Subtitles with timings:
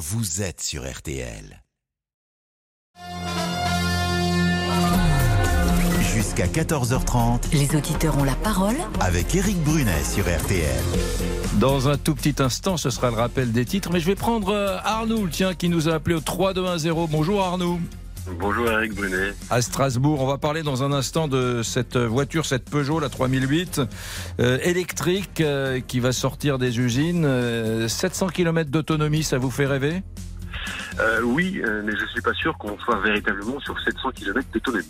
[0.00, 1.62] vous êtes sur RTL.
[6.14, 10.82] Jusqu'à 14h30, Les auditeurs ont la parole avec Eric Brunet sur RTL.
[11.58, 14.48] Dans un tout petit instant, ce sera le rappel des titres, mais je vais prendre
[14.48, 17.06] euh, Arnaud, tiens, qui nous a appelé au 3-2-1-0.
[17.10, 17.78] Bonjour Arnaud.
[18.38, 19.32] Bonjour Eric Brunet.
[19.50, 23.80] À Strasbourg, on va parler dans un instant de cette voiture, cette Peugeot, la 3008,
[24.40, 27.24] euh, électrique, euh, qui va sortir des usines.
[27.24, 30.02] Euh, 700 km d'autonomie, ça vous fait rêver?
[30.98, 34.84] Euh, oui, euh, mais je suis pas sûr qu'on soit véritablement sur 700 km d'autonomie.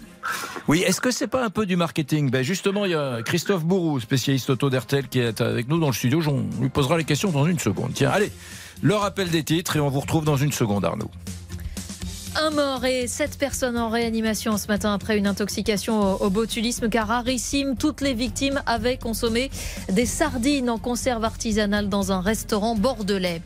[0.67, 2.31] Oui, est-ce que c'est pas un peu du marketing?
[2.31, 5.87] Ben Justement, il y a Christophe Bourou, spécialiste auto d'Hertel, qui est avec nous dans
[5.87, 6.21] le studio.
[6.27, 7.93] On lui posera les questions dans une seconde.
[7.95, 8.33] Tiens, allez,
[8.83, 11.11] le rappel des titres et on vous retrouve dans une seconde, Arnaud.
[12.37, 17.09] Un mort et sept personnes en réanimation ce matin après une intoxication au, botulisme car
[17.09, 17.77] rarissime.
[17.77, 19.51] Toutes les victimes avaient consommé
[19.91, 23.43] des sardines en conserve artisanale dans un restaurant bordelais.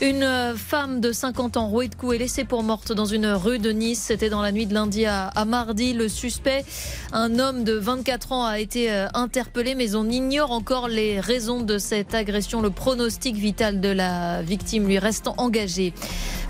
[0.00, 3.26] Une euh, femme de 50 ans rouée de coups est laissée pour morte dans une
[3.26, 4.00] rue de Nice.
[4.00, 5.92] C'était dans la nuit de lundi à, à mardi.
[5.92, 6.64] Le suspect,
[7.12, 11.62] un homme de 24 ans, a été euh, interpellé mais on ignore encore les raisons
[11.62, 12.62] de cette agression.
[12.62, 15.92] Le pronostic vital de la victime lui restant engagé.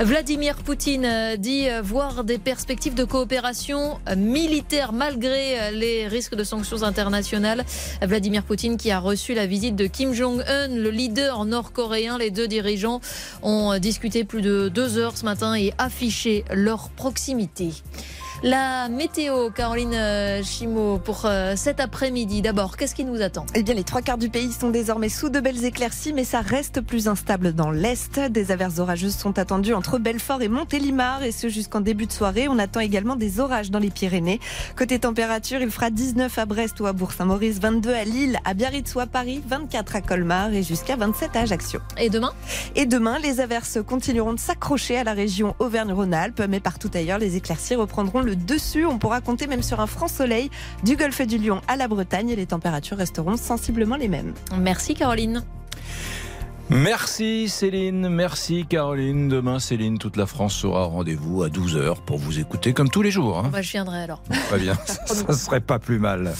[0.01, 6.45] Vladimir Poutine euh, dit voir des perspectives de coopération militaire malgré euh, les risques de
[6.45, 7.65] sanctions internationales.
[8.03, 12.19] Vladimir Poutine qui a reçu la visite de Kim Jong-un, le leader nord-coréen.
[12.19, 13.01] Les deux dirigeants
[13.43, 17.73] ont discuté plus de deux heures ce matin et affiché leur proximité.
[18.45, 22.41] La météo, Caroline euh, Chimot, pour euh, cet après-midi.
[22.41, 23.45] D'abord, qu'est-ce qui nous attend?
[23.57, 26.41] Eh bien, les trois quarts du pays sont désormais sous de belles éclaircies, mais ça
[26.41, 28.21] reste plus instable dans l'Est.
[28.21, 32.47] Des averses orageuses sont attendues entre Belfort et Montélimar, et ce jusqu'en début de soirée.
[32.47, 34.39] On attend également des orages dans les Pyrénées.
[34.77, 38.95] Côté température, il fera 19 à Brest ou à Bourg-Saint-Maurice, 22 à Lille, à Biarritz
[38.95, 41.81] ou à Paris, 24 à Colmar et jusqu'à 27 à Ajaccio.
[41.99, 42.31] Et demain?
[42.77, 47.35] Et demain, les averses continueront de s'accrocher à la région Auvergne-Rhône-Alpes, mais partout ailleurs, les
[47.35, 48.85] éclaircies reprendront le dessus.
[48.85, 50.51] On pourra compter même sur un franc soleil
[50.85, 54.35] du golfe du Lion à la Bretagne et les températures resteront sensiblement les mêmes.
[54.59, 55.43] Merci Caroline.
[56.71, 59.29] Merci Céline, merci Caroline.
[59.31, 63.01] Demain, Céline, toute la France sera au rendez-vous à 12h pour vous écouter comme tous
[63.01, 63.39] les jours.
[63.39, 63.49] hein.
[63.51, 64.23] Moi, je viendrai alors.
[64.49, 64.75] Très bien,
[65.07, 66.35] ça serait pas plus mal.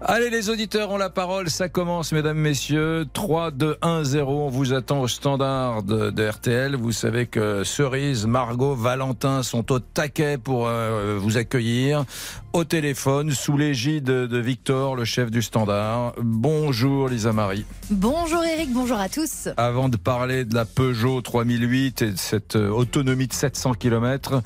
[0.00, 1.48] Allez, les auditeurs ont la parole.
[1.48, 3.06] Ça commence, mesdames, messieurs.
[3.12, 4.46] 3, 2, 1, 0.
[4.46, 6.74] On vous attend au standard de, de RTL.
[6.76, 12.04] Vous savez que Cerise, Margot, Valentin sont au taquet pour euh, vous accueillir.
[12.52, 16.14] Au téléphone, sous l'égide de Victor, le chef du standard.
[16.20, 17.64] Bonjour, Lisa Marie.
[17.90, 19.35] Bonjour Eric, bonjour à tous.
[19.56, 24.42] Avant de parler de la Peugeot 3008 et de cette euh, autonomie de 700 km,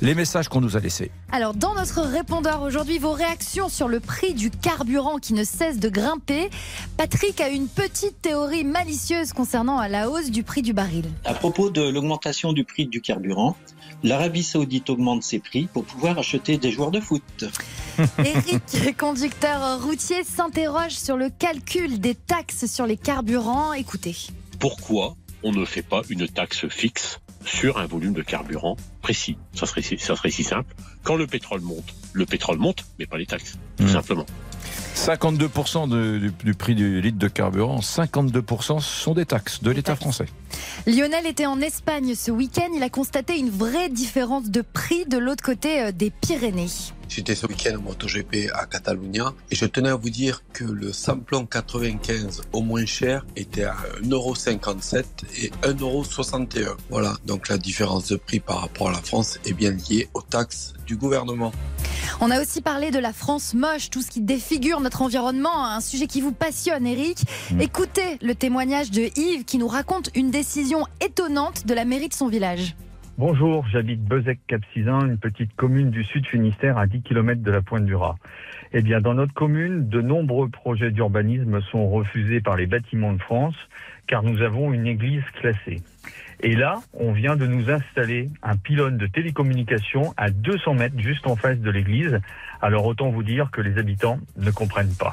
[0.00, 1.10] les messages qu'on nous a laissés.
[1.30, 5.78] Alors dans notre répondeur aujourd'hui, vos réactions sur le prix du carburant qui ne cesse
[5.78, 6.50] de grimper.
[6.96, 11.04] Patrick a une petite théorie malicieuse concernant la hausse du prix du baril.
[11.24, 13.56] À propos de l'augmentation du prix du carburant,
[14.02, 17.22] l'Arabie Saoudite augmente ses prix pour pouvoir acheter des joueurs de foot.
[18.18, 23.72] Eric, conducteur routier, s'interroge sur le calcul des taxes sur les carburants.
[23.72, 24.16] Écoutez.
[24.58, 29.36] pourquoi on ne fait pas une taxe fixe sur un volume de carburant précis?
[29.54, 30.74] Ça serait, si- ça serait si simple.
[31.02, 33.88] Quand le pétrole monte, le pétrole monte, mais pas les taxes, tout Mm.
[33.92, 34.26] simplement.
[34.94, 39.96] 52% de- du, du prix du litre de carburant, 52% sont des taxes de l'État
[39.96, 40.26] français.
[40.86, 42.68] Lionel était en Espagne ce week-end.
[42.76, 46.68] Il a constaté une vraie différence de prix de l'autre côté euh, des Pyrénées.
[47.14, 50.94] J'étais ce week-end au MotoGP à Catalunya et je tenais à vous dire que le
[50.94, 55.04] samplon 95 au moins cher était à 1,57€
[55.36, 56.74] et 1,61€.
[56.88, 60.22] Voilà, donc la différence de prix par rapport à la France est bien liée aux
[60.22, 61.52] taxes du gouvernement.
[62.22, 65.82] On a aussi parlé de la France moche, tout ce qui défigure notre environnement, un
[65.82, 67.18] sujet qui vous passionne, Eric.
[67.50, 67.60] Mm.
[67.60, 72.14] Écoutez le témoignage de Yves qui nous raconte une décision étonnante de la mairie de
[72.14, 72.74] son village.
[73.18, 77.84] Bonjour, j'habite Bezec-Capcizin, une petite commune du sud Finistère à 10 km de la Pointe
[77.84, 78.16] du Raz.
[78.72, 83.20] Eh bien, dans notre commune, de nombreux projets d'urbanisme sont refusés par les bâtiments de
[83.20, 83.54] France
[84.06, 85.82] car nous avons une église classée.
[86.40, 91.26] Et là, on vient de nous installer un pylône de télécommunication à 200 mètres juste
[91.26, 92.18] en face de l'église.
[92.62, 95.12] Alors autant vous dire que les habitants ne comprennent pas.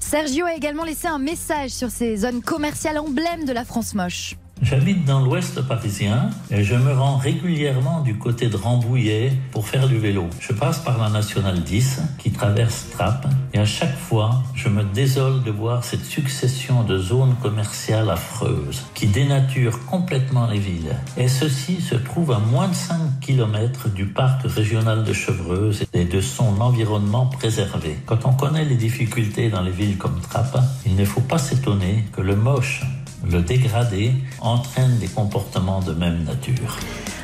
[0.00, 4.34] Sergio a également laissé un message sur ces zones commerciales emblèmes de la France moche.
[4.60, 9.88] J'habite dans l'ouest parisien et je me rends régulièrement du côté de Rambouillet pour faire
[9.88, 10.26] du vélo.
[10.40, 14.82] Je passe par la nationale 10 qui traverse Trappes et à chaque fois je me
[14.82, 20.96] désole de voir cette succession de zones commerciales affreuses qui dénaturent complètement les villes.
[21.16, 26.04] Et ceci se trouve à moins de 5 km du parc régional de Chevreuse et
[26.04, 27.96] de son environnement préservé.
[28.06, 32.04] Quand on connaît les difficultés dans les villes comme Trappes, il ne faut pas s'étonner
[32.12, 32.82] que le moche
[33.26, 36.76] le dégradé entraîne des comportements de même nature.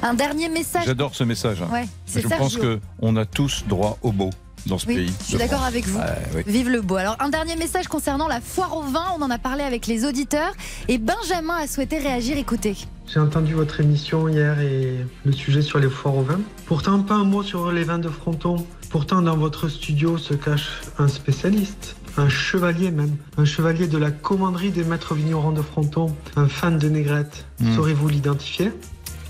[0.02, 0.84] Un dernier message.
[0.86, 1.62] J'adore ce message.
[1.62, 1.68] hein.
[1.72, 2.36] Ouais, Je Sergio.
[2.38, 4.30] pense qu'on a tous droit au beau
[4.66, 5.12] dans ce Oui, pays.
[5.20, 5.98] je suis d'accord avec vous.
[6.34, 6.42] Oui.
[6.46, 6.96] Vive le beau.
[6.96, 9.04] Alors, un dernier message concernant la foire au vin.
[9.18, 10.52] On en a parlé avec les auditeurs.
[10.88, 12.36] Et Benjamin a souhaité réagir.
[12.38, 12.76] Écoutez.
[13.12, 16.40] J'ai entendu votre émission hier et le sujet sur les foires au vin.
[16.66, 18.56] Pourtant, pas un mot sur les vins de Fronton.
[18.90, 20.68] Pourtant, dans votre studio se cache
[20.98, 26.14] un spécialiste, un chevalier même, un chevalier de la commanderie des maîtres vignerons de Fronton,
[26.36, 27.46] un fan de négrette.
[27.60, 27.74] Hmm.
[27.74, 28.72] Saurez-vous l'identifier?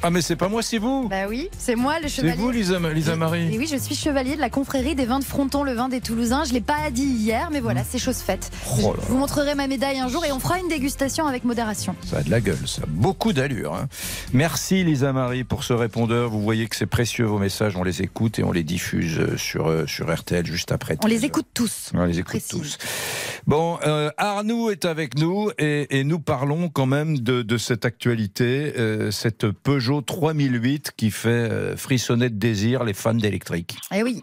[0.06, 2.36] Ah, mais c'est pas moi, c'est vous Bah oui, c'est moi le C'est chevalier.
[2.36, 5.24] vous, Lisa, Lisa Et Marie oui, je suis chevalier de la confrérie des vins de
[5.24, 6.44] Fronton, le vin des Toulousains.
[6.44, 8.50] Je l'ai pas dit hier, mais voilà, c'est chose faite.
[8.82, 11.96] Oh Je vous montrerai ma médaille un jour et on fera une dégustation avec modération.
[12.04, 12.82] Ça a de la gueule, ça.
[12.86, 13.74] Beaucoup d'allure.
[13.74, 13.88] hein.
[14.34, 16.28] Merci Lisa Marie pour ce répondeur.
[16.28, 17.74] Vous voyez que c'est précieux vos messages.
[17.78, 20.98] On les écoute et on les diffuse euh, sur, euh, sur RTL juste après.
[21.02, 21.92] On les écoute tous.
[21.94, 22.76] On les écoute tous.
[23.46, 27.86] Bon, euh, Arnaud est avec nous et, et nous parlons quand même de, de cette
[27.86, 33.76] actualité, euh, cette Peugeot 3008 qui fait euh, frissonner de désir les fans d'électrique.
[33.94, 34.22] Eh oui.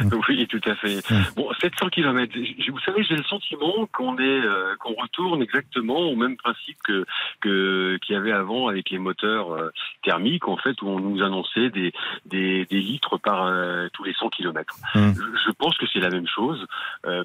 [0.28, 0.98] Oui, tout à fait.
[1.36, 2.32] Bon, 700 km.
[2.70, 7.04] Vous savez, j'ai le sentiment qu'on est, euh, qu'on retourne exactement au même principe que
[7.40, 9.70] que qu'il y avait avant avec les moteurs euh,
[10.02, 11.92] thermiques, en fait, où on nous annonçait des
[12.26, 14.74] des, des litres par euh, tous les 100 km.
[14.94, 15.00] Je,
[15.46, 16.64] je pense que c'est la même chose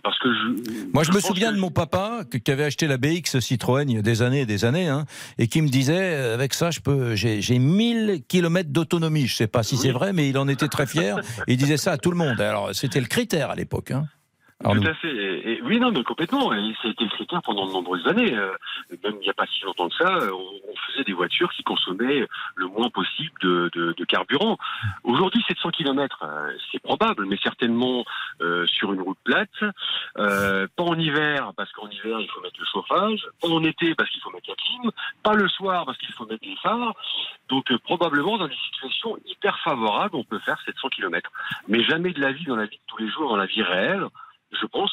[0.03, 0.89] parce que je.
[0.93, 3.95] Moi, je me souviens que- de mon papa qui avait acheté la BX Citroën il
[3.95, 5.05] y a des années et des années, hein,
[5.37, 9.27] et qui me disait avec ça, je peux, j'ai, j'ai 1000 km d'autonomie.
[9.27, 11.17] Je sais pas si c'est vrai, mais il en était très fier.
[11.47, 12.39] Il disait ça à tout le monde.
[12.45, 13.91] Alors, c'était le critère à l'époque.
[13.91, 14.07] Hein.
[14.63, 14.81] Arnaud.
[14.81, 15.13] Tout à fait.
[15.13, 16.53] Et, et- oui, non, mais complètement.
[16.53, 18.33] Et ça a été le critère pendant de nombreuses années.
[18.35, 18.51] Euh,
[19.03, 20.37] même il n'y a pas si longtemps que ça, euh, on,
[20.71, 22.25] on faisait des voitures qui consommaient
[22.55, 24.57] le moins possible de, de- de carburant.
[25.03, 26.23] Aujourd'hui, 700 km,
[26.71, 28.05] c'est probable, mais certainement
[28.41, 29.49] euh, sur une route plate.
[30.17, 33.27] Euh, pas en hiver, parce qu'en hiver, il faut mettre le chauffage.
[33.41, 34.91] Pas en été, parce qu'il faut mettre la clim.
[35.21, 36.93] Pas le soir, parce qu'il faut mettre les phares.
[37.49, 41.29] Donc, euh, probablement, dans des situations hyper favorables, on peut faire 700 km.
[41.67, 43.61] Mais jamais de la vie dans la vie de tous les jours, dans la vie
[43.61, 44.05] réelle,
[44.61, 44.91] je pense,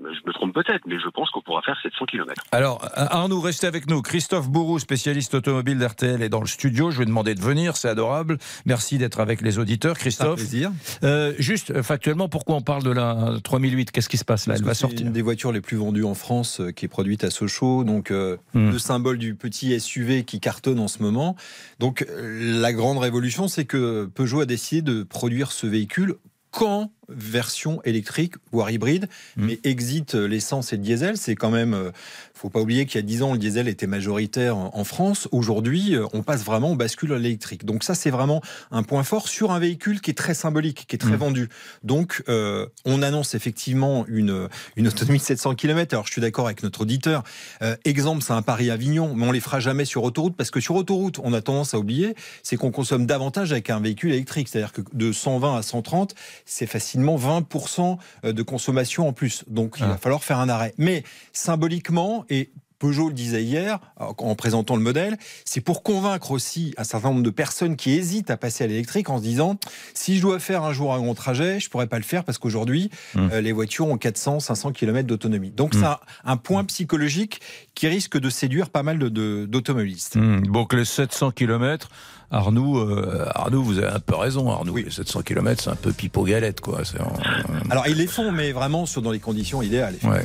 [0.00, 2.42] je me trompe peut-être, mais je pense qu'on pourra faire 700 km.
[2.52, 4.02] Alors, Arnaud, restez avec nous.
[4.02, 6.90] Christophe Bourou, spécialiste automobile d'RTL, est dans le studio.
[6.90, 8.38] Je vais demander de venir, c'est adorable.
[8.66, 10.36] Merci d'être avec les auditeurs, Christophe.
[10.40, 10.72] plaisir.
[11.04, 14.54] Euh, juste, euh, factuellement, pourquoi on parle de la 3008 Qu'est-ce qui se passe là?
[14.54, 15.06] Parce Elle va c'est sortir.
[15.06, 17.84] une des voitures les plus vendues en France euh, qui est produite à Sochaux.
[17.84, 18.70] Donc, euh, Hmm.
[18.70, 21.36] le symbole du petit SUV qui cartonne en ce moment.
[21.78, 26.16] Donc, la grande révolution, c'est que Peugeot a décidé de produire ce véhicule
[26.50, 29.46] qu'en version électrique, voire hybride, Hmm.
[29.46, 31.16] mais exit euh, l'essence et le diesel.
[31.16, 31.90] C'est quand même, euh,
[32.34, 35.28] faut pas oublier qu'il y a 10 ans, le diesel était majoritaire en France.
[35.32, 37.64] Aujourd'hui, euh, on passe vraiment, on bascule à l'électrique.
[37.64, 38.40] Donc ça, c'est vraiment
[38.70, 41.16] un point fort sur un véhicule qui est très symbolique, qui est très Mm.
[41.16, 41.48] vendu.
[41.82, 45.94] Donc, euh, on annonce effectivement une, une autonomie de 700 km.
[45.94, 47.22] Alors, je suis d'accord avec notre auditeur.
[47.62, 50.74] Euh, exemple, c'est un Paris-Avignon, mais on les fera jamais sur autoroute parce que sur
[50.76, 54.48] autoroute, on a tendance à oublier, c'est qu'on consomme davantage avec un véhicule électrique.
[54.48, 56.14] C'est-à-dire que de 120 à 130,
[56.44, 57.98] c'est facilement 20%
[58.32, 59.44] de consommation en plus.
[59.48, 60.74] Donc, il va falloir faire un arrêt.
[60.78, 61.02] Mais
[61.32, 66.84] symboliquement, et Peugeot le disait hier en présentant le modèle, c'est pour convaincre aussi un
[66.84, 69.56] certain nombre de personnes qui hésitent à passer à l'électrique en se disant
[69.94, 72.36] si je dois faire un jour un long trajet, je pourrais pas le faire parce
[72.38, 73.28] qu'aujourd'hui Mmh.
[73.32, 75.50] euh, les voitures ont 400, 500 km d'autonomie.
[75.50, 77.40] Donc c'est un, un point psychologique
[77.74, 80.16] qui risque de séduire pas mal de- de- d'automobilistes.
[80.16, 81.88] Hmm, donc les 700 km,
[82.36, 84.76] Arnaud, euh, Arnaud, vous avez un peu raison, Arnaud.
[84.76, 86.80] Les 700 km, c'est un peu pipeau galette, quoi.
[87.00, 89.94] En- Alors ils les font, mais vraiment sur dans les conditions idéales.
[90.02, 90.24] Ouais,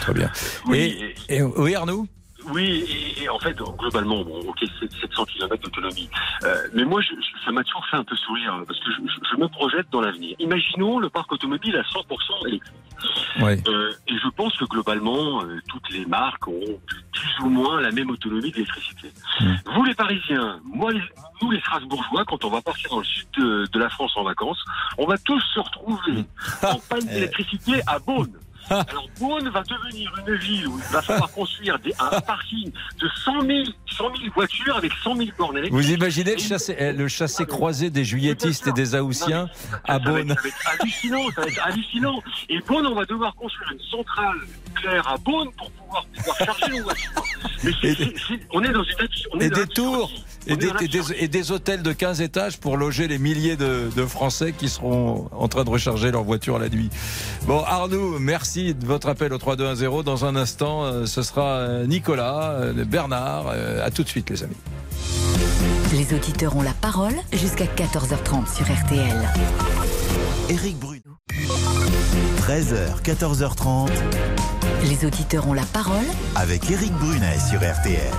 [0.00, 0.30] très bien.
[0.68, 0.96] Oui,
[1.28, 2.06] Et, et- oui, Arnaud
[2.52, 6.08] Oui, et, et en fait, globalement, bon, ok, c'est 700 km d'autonomie.
[6.44, 7.12] Euh, mais moi, je,
[7.44, 8.96] ça m'a toujours fait un peu sourire, hein, parce que je,
[9.32, 10.36] je- me projette dans l'avenir.
[10.38, 12.74] Imaginons le parc automobile à 100% électrique.
[13.40, 13.58] Ouais.
[13.68, 16.80] Euh, et je pense que globalement, euh, toutes les marques ont
[17.12, 19.10] plus ou moins la même autonomie d'électricité.
[19.74, 20.92] Vous les Parisiens, moi,
[21.40, 24.24] nous les Strasbourgeois, quand on va partir dans le sud de, de la France en
[24.24, 24.62] vacances,
[24.98, 26.24] on va tous se retrouver
[26.62, 28.32] en panne d'électricité à Beaune.
[28.88, 33.08] Alors Beaune va devenir une ville où il va falloir construire des, un parking de
[33.24, 35.74] 100 000, 100 000 voitures avec 100 000 bornes électriques.
[35.84, 39.48] Vous imaginez le chassé, eh, le chassé croisé des juilletistes et des haussiens
[39.84, 42.22] à Ça va, Beaune être, ça va être hallucinant, ça va être hallucinant.
[42.48, 44.36] Et Beaune, on va devoir construire une centrale
[44.68, 47.10] nucléaire à Beaune pour pouvoir, pouvoir charger nos voitures.
[47.64, 48.14] Mais c'est-
[48.52, 50.10] on est dans une on est et dans des tours
[50.46, 53.56] et des, dans et des- et des hôtels de 15 étages pour loger les milliers
[53.56, 56.90] de, de Français qui seront en train de recharger leur voiture la nuit.
[57.46, 60.02] Bon, Arnaud, merci de votre appel au 3210.
[60.04, 63.48] Dans un instant, euh, ce sera euh, Nicolas, euh, Bernard.
[63.48, 64.56] À tout de suite, les amis.
[65.92, 69.28] Les auditeurs ont la parole jusqu'à 14h30 sur RTL.
[70.48, 71.00] Éric Bruno.
[72.40, 73.88] 13h, 14h30.
[74.84, 76.04] Les auditeurs ont la parole
[76.36, 78.10] avec Eric Brunet sur RTL.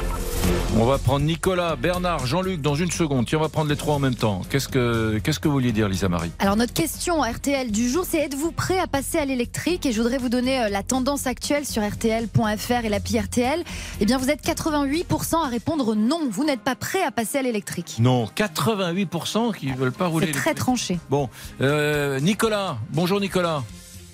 [0.77, 3.25] On va prendre Nicolas, Bernard, Jean-Luc dans une seconde.
[3.25, 4.41] Tiens, on va prendre les trois en même temps.
[4.49, 6.31] Qu'est-ce que, qu'est-ce que vous vouliez dire, Lisa Marie?
[6.39, 9.85] Alors notre question RTL du jour, c'est êtes-vous prêt à passer à l'électrique?
[9.85, 13.63] Et je voudrais vous donner euh, la tendance actuelle sur RTL.fr et l'appli RTL.
[13.99, 16.29] Eh bien, vous êtes 88% à répondre non.
[16.31, 17.97] Vous n'êtes pas prêt à passer à l'électrique.
[17.99, 20.27] Non, 88% qui ne veulent pas rouler.
[20.27, 20.99] C'est très tranché.
[21.09, 21.29] Bon,
[21.59, 22.77] euh, Nicolas.
[22.91, 23.63] Bonjour Nicolas.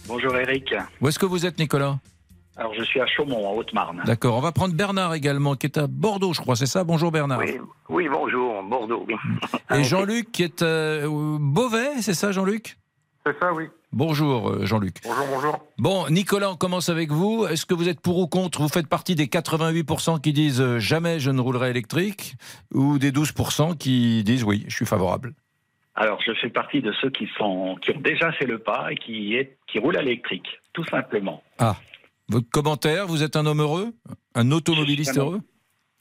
[0.07, 0.73] Bonjour Eric.
[1.01, 1.99] Où est-ce que vous êtes, Nicolas?
[2.57, 4.01] Alors je suis à Chaumont, en Haute-Marne.
[4.05, 4.35] D'accord.
[4.35, 6.55] On va prendre Bernard également, qui est à Bordeaux, je crois.
[6.55, 6.83] C'est ça?
[6.83, 7.39] Bonjour Bernard.
[7.39, 7.59] Oui,
[7.89, 9.05] oui, bonjour, Bordeaux.
[9.75, 12.77] Et Jean-Luc qui est euh, Beauvais, c'est ça Jean-Luc?
[13.25, 13.65] C'est ça, oui.
[13.91, 14.95] Bonjour euh, Jean-Luc.
[15.03, 15.59] Bonjour, bonjour.
[15.77, 17.45] Bon, Nicolas, on commence avec vous.
[17.45, 18.61] Est-ce que vous êtes pour ou contre?
[18.61, 22.35] Vous faites partie des 88% qui disent euh, jamais je ne roulerai électrique
[22.73, 25.33] ou des 12% qui disent oui, je suis favorable?
[25.95, 28.95] Alors je fais partie de ceux qui, sont, qui ont déjà fait le pas et
[28.95, 31.41] qui, est, qui roulent à l'électrique, tout simplement.
[31.57, 31.75] Ah,
[32.29, 33.93] votre commentaire, vous êtes un homme heureux?
[34.35, 35.31] Un automobiliste Justement.
[35.31, 35.41] heureux?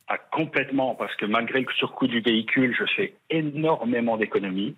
[0.08, 4.76] Ah, complètement, parce que malgré le surcoût du véhicule, je fais énormément d'économies.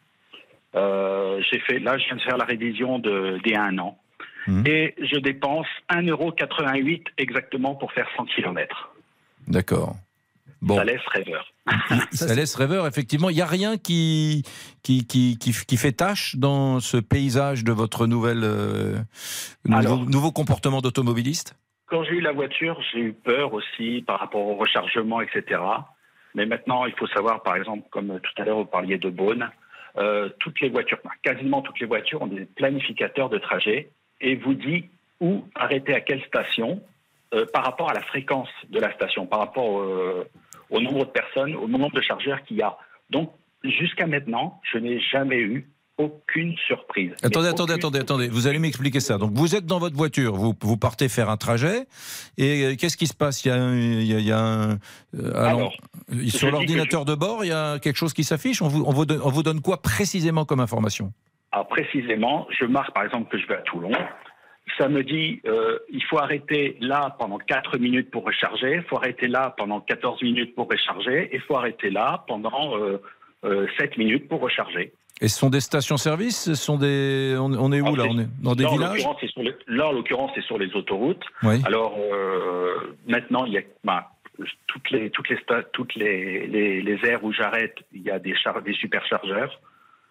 [0.75, 3.79] Euh, j'ai fait, là, je viens de faire la révision de, d'il y a un
[3.79, 3.99] an.
[4.65, 8.95] Et je dépense 1,88€ exactement pour faire 100 km.
[9.47, 9.97] D'accord.
[10.63, 10.77] Bon.
[10.77, 11.53] Ça laisse rêveur.
[12.13, 13.31] Ça laisse rêveur, effectivement.
[13.31, 14.43] Il n'y a rien qui,
[14.83, 18.97] qui, qui, qui, qui fait tâche dans ce paysage de votre nouvelle, euh,
[19.65, 21.55] nouveau, Alors- nouveau comportement d'automobiliste?
[21.87, 25.61] Quand j'ai eu la voiture, j'ai eu peur aussi par rapport au rechargement, etc.
[26.35, 29.49] Mais maintenant, il faut savoir, par exemple, comme tout à l'heure vous parliez de Beaune,
[29.97, 33.91] euh, toutes les voitures, enfin, quasiment toutes les voitures ont des planificateurs de trajet
[34.21, 34.85] et vous dit
[35.21, 36.83] où arrêter à quelle station
[37.35, 40.29] euh, par rapport à la fréquence de la station, par rapport euh,
[40.71, 42.77] au nombre de personnes, au nombre de chargeurs qu'il y a.
[43.11, 43.33] Donc,
[43.65, 45.69] jusqu'à maintenant, je n'ai jamais eu
[45.99, 47.13] aucune surprise.
[47.25, 48.29] Attendez, attendez, aucune- attendez, attendez.
[48.29, 49.19] Vous allez m'expliquer ça.
[49.19, 51.87] Donc, vous êtes dans votre voiture, vous, vous partez faire un trajet,
[52.37, 53.45] et euh, qu'est-ce qui se passe?
[53.45, 54.79] Il y a, un- il y a, il y a un,
[55.35, 55.73] Alors,
[56.29, 58.63] sur l'ordinateur de bord, il y a quelque chose qui s'affiche.
[58.63, 61.13] On vous, on vous donne, on vous donne quoi précisément comme information?
[61.51, 63.91] Alors précisément, je marque par exemple que je vais à Toulon.
[64.79, 68.97] Ça me dit euh, il faut arrêter là pendant 4 minutes pour recharger, il faut
[68.97, 73.03] arrêter là pendant 14 minutes pour recharger, et il faut arrêter là pendant euh,
[73.45, 74.93] euh, 7 minutes pour recharger.
[75.21, 77.35] Et ce sont des stations-service Ce sont des.
[77.39, 79.01] On, on est où là On est dans des Là, villages
[79.33, 81.25] sur les- Là, en l'occurrence, c'est sur les autoroutes.
[81.43, 81.57] Oui.
[81.65, 84.05] Alors euh, maintenant, il y a ben,
[84.69, 85.39] toutes les toutes les
[85.73, 89.59] toutes les, les, les aires où j'arrête, il y a des char- des superchargeurs.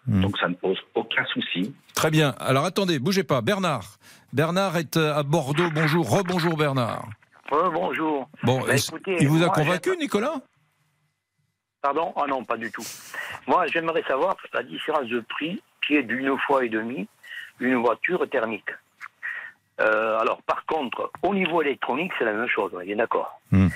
[0.08, 0.22] Hmm.
[0.22, 1.74] Donc ça ne pose aucun souci.
[1.94, 2.34] Très bien.
[2.40, 3.42] Alors attendez, bougez pas.
[3.42, 3.98] Bernard.
[4.32, 5.70] Bernard est euh, à Bordeaux.
[5.74, 6.08] Bonjour.
[6.08, 7.06] Rebonjour Bernard.
[7.50, 8.28] bonjour.
[8.42, 10.34] Bon, Bah, écoutez, il vous a convaincu, Nicolas?
[11.82, 12.12] Pardon?
[12.16, 12.84] Ah non, pas du tout.
[13.46, 17.06] Moi, j'aimerais savoir la différence de prix qui est d'une fois et demie
[17.60, 18.70] une voiture thermique.
[19.80, 23.40] Euh, alors, par contre, au niveau électronique, c'est la même chose, on est bien d'accord.
[23.50, 23.68] Hmm.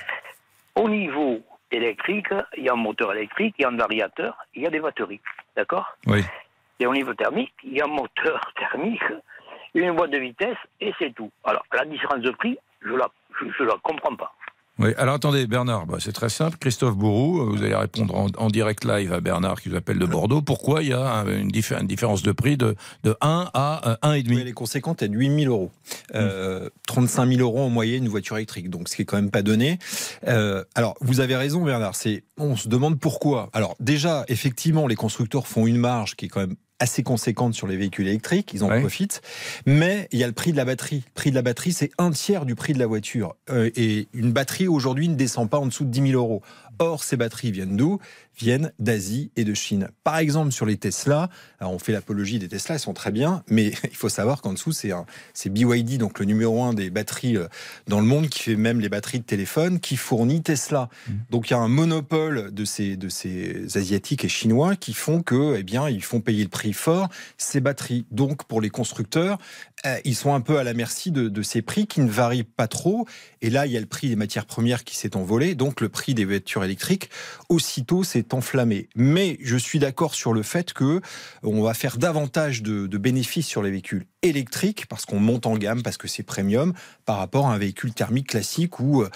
[0.75, 1.41] Au niveau
[1.73, 4.71] électrique, il y a un moteur électrique, il y a un variateur, il y a
[4.71, 5.21] des batteries.
[5.57, 6.23] D'accord Oui.
[6.79, 9.03] Et au niveau thermique, il y a un moteur thermique,
[9.75, 11.31] une boîte de vitesse, et c'est tout.
[11.45, 13.09] Alors, la différence de prix, je la,
[13.41, 14.35] je, je la comprends pas.
[14.99, 16.57] Alors attendez, Bernard, bah, c'est très simple.
[16.59, 20.07] Christophe Bourou, euh, vous allez répondre en, direct live à Bernard qui vous appelle de
[20.07, 20.43] Bordeaux.
[20.43, 22.75] Pourquoi il y a un- une, diffé- une différence de prix de,
[23.05, 25.71] de 1 à euh, 1,5 Oui, elle est conséquente, de 8 000 euros.
[26.15, 29.31] Euh, 35 000 euros en moyenne une voiture électrique, donc ce qui est quand même
[29.31, 29.79] pas donné.
[30.27, 31.95] Euh, alors, vous avez raison, Bernard.
[32.39, 33.51] On se demande pourquoi.
[33.53, 37.69] Alors, déjà, effectivement, les constructeurs font une marge qui est quand même assez conséquente sur
[37.69, 39.23] les véhicules électriques, ils en profitent,
[39.67, 41.05] mais il y a le prix de la batterie.
[41.07, 43.37] Le prix de la batterie, c'est un tiers du prix de la voiture.
[43.51, 46.43] Euh, et une batterie, aujourd'hui, ne descend pas en dessous de 10 000 euros.
[46.81, 48.01] Or, ces batteries viennent d'où?
[48.39, 49.89] Viennent d'Asie et de Chine.
[50.05, 51.29] Par exemple, sur les Tesla,
[51.61, 54.73] on fait l'apologie des Tesla, ils sont très bien, mais il faut savoir qu'en dessous,
[54.73, 57.47] c'est un- c'est BYD, donc le numéro un des batteries euh,
[57.87, 60.89] dans le monde, qui fait même les batteries de téléphone, qui fournit Tesla.
[61.31, 65.23] Donc il y a un monopole de ces, de ces Asiatiques et Chinois qui font
[65.23, 68.07] que, eh bien, ils font payer le prix fort ces batteries.
[68.11, 69.39] Donc pour les constructeurs,
[69.87, 72.45] euh, ils sont un peu à la merci de, de ces prix qui ne varient
[72.45, 73.07] pas trop.
[73.41, 75.89] Et là, il y a le prix des matières premières qui s'est envolé, donc le
[75.89, 77.11] prix des voitures électriques
[77.49, 78.89] aussitôt s'est enflammé.
[78.97, 81.01] Mais je suis d'accord sur le fait que
[81.43, 85.57] on va faire davantage de, de bénéfices sur les véhicules électriques parce qu'on monte en
[85.57, 86.73] gamme, parce que c'est premium,
[87.05, 89.11] par rapport à un véhicule thermique classique où, euh,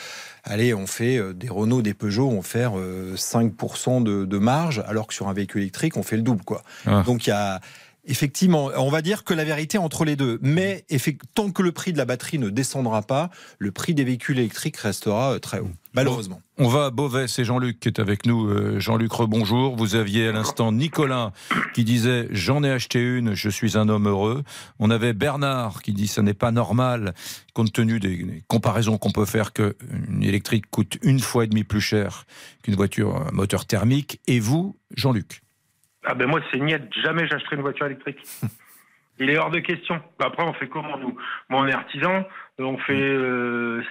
[0.45, 4.83] allez, on fait euh, des Renault, des Peugeot, on fait euh, 5% de, de marge,
[4.87, 6.63] alors que sur un véhicule électrique, on fait le double, quoi.
[6.87, 7.03] Ah.
[7.07, 7.61] Donc il y a
[8.09, 10.39] Effectivement, on va dire que la vérité entre les deux.
[10.41, 10.85] Mais
[11.35, 14.77] tant que le prix de la batterie ne descendra pas, le prix des véhicules électriques
[14.77, 16.41] restera euh, très haut, malheureusement.
[16.57, 18.49] On va à Beauvais, c'est Jean-Luc qui est avec nous.
[18.49, 19.75] Euh, Jean-Luc, rebonjour.
[19.77, 21.33] Vous aviez à l'instant Nicolas
[21.75, 24.45] qui disait J'en ai acheté une, je suis un homme heureux.
[24.79, 27.13] On avait Bernard qui dit Ça n'est pas normal,
[27.55, 31.81] compte tenu des comparaisons qu'on peut faire, qu'une électrique coûte une fois et demie plus
[31.81, 32.25] cher
[32.63, 34.21] qu'une voiture un moteur thermique.
[34.29, 35.43] Et vous, Jean-Luc?
[36.07, 36.93] Ah ben moi, c'est niette.
[37.03, 38.19] Jamais j'achèterai une voiture électrique.
[39.19, 40.01] Il est hors de question.
[40.19, 41.17] Après, on fait comment, nous?
[41.49, 42.27] Moi, on est artisan.
[42.59, 43.17] On fait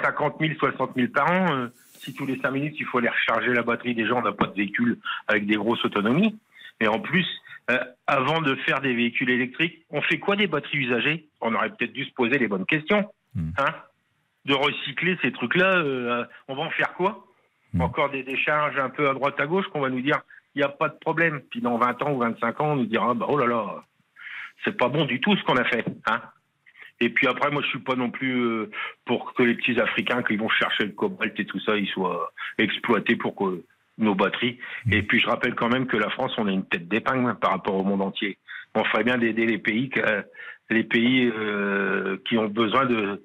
[0.04, 1.48] 50 000, 60 000 par an.
[1.52, 1.68] Euh,
[2.00, 4.32] si tous les 5 minutes, il faut aller recharger la batterie des gens, on n'a
[4.32, 6.38] pas de véhicule avec des grosses autonomies.
[6.80, 7.26] Et en plus,
[7.72, 11.26] euh, avant de faire des véhicules électriques, on fait quoi des batteries usagées?
[11.42, 13.10] On aurait peut-être dû se poser les bonnes questions.
[13.34, 13.50] Hmm.
[13.58, 13.74] Hein?
[14.46, 17.26] De recycler ces trucs-là, euh, on va en faire quoi?
[17.74, 17.82] Hmm.
[17.82, 20.22] Encore des décharges un peu à droite à gauche qu'on va nous dire
[20.56, 21.42] il n'y a pas de problème.
[21.50, 23.84] Puis dans 20 ans ou 25 ans, on nous dira, bah, oh là là,
[24.64, 25.86] c'est pas bon du tout ce qu'on a fait.
[26.08, 26.22] Hein
[27.02, 28.72] et puis après, moi, je suis pas non plus euh,
[29.06, 32.32] pour que les petits Africains qui vont chercher le cobalt et tout ça, ils soient
[32.58, 33.54] exploités pour
[33.98, 34.60] nos batteries.
[34.92, 37.52] Et puis, je rappelle quand même que la France, on a une tête d'épingle par
[37.52, 38.38] rapport au monde entier.
[38.76, 39.90] On ferait bien d'aider les pays,
[40.70, 43.22] les pays euh, qui ont besoin de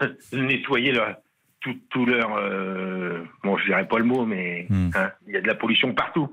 [0.32, 1.16] nettoyer leur,
[1.90, 2.36] tout, leur.
[2.36, 4.90] Euh, bon, je dirais pas le mot, mais hmm.
[4.94, 6.30] hein, il y a de la pollution partout.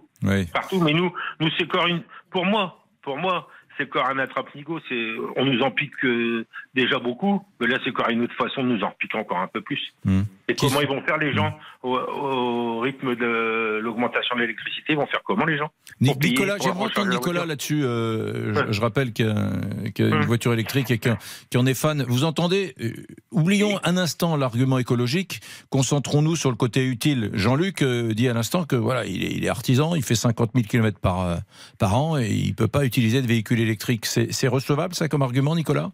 [0.54, 2.04] Partout, mais nous, nous c'est encore une.
[2.30, 3.48] Pour moi, pour moi,
[3.78, 4.80] c'est encore un attrape-nigo.
[4.88, 8.64] C'est, on nous en pique euh, déjà beaucoup, mais là, c'est encore une autre façon
[8.64, 9.82] de nous en piquer encore un peu plus.
[10.06, 10.22] Hmm.
[10.52, 14.94] Et comment ils vont faire les gens au, rythme de l'augmentation de l'électricité?
[14.94, 15.72] Ils vont faire comment les gens?
[16.00, 17.84] Nicolas, j'aimerais entendre Nicolas là-dessus.
[17.84, 21.16] Euh, je, rappelle qu'il y a, une voiture électrique et qu'il
[21.60, 22.04] en est fan.
[22.08, 22.92] Vous entendez euh,
[23.32, 25.40] Oublions un instant l'argument écologique.
[25.70, 27.30] Concentrons-nous sur le côté utile.
[27.34, 30.68] Jean-Luc dit à l'instant que voilà, il est, il est, artisan, il fait 50 000
[30.68, 31.38] km par,
[31.80, 34.06] par an et il peut pas utiliser de véhicule électrique.
[34.06, 35.92] C'est recevable ça comme argument, Nicolas?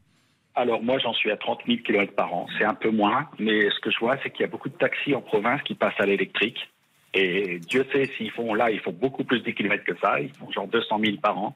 [0.58, 3.70] Alors moi j'en suis à 30 000 km par an, c'est un peu moins, mais
[3.70, 6.00] ce que je vois c'est qu'il y a beaucoup de taxis en province qui passent
[6.00, 6.58] à l'électrique.
[7.14, 10.34] Et Dieu sait s'ils font là, ils font beaucoup plus de kilomètres que ça, ils
[10.34, 11.56] font genre 200 000 par an.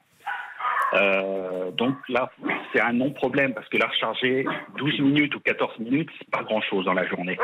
[0.94, 2.30] Euh, donc là,
[2.72, 4.44] c'est un non-problème parce que la recharger
[4.76, 7.38] 12 minutes ou 14 minutes, c'est pas grand-chose dans la journée.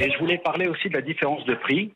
[0.00, 1.92] Et je voulais parler aussi de la différence de prix.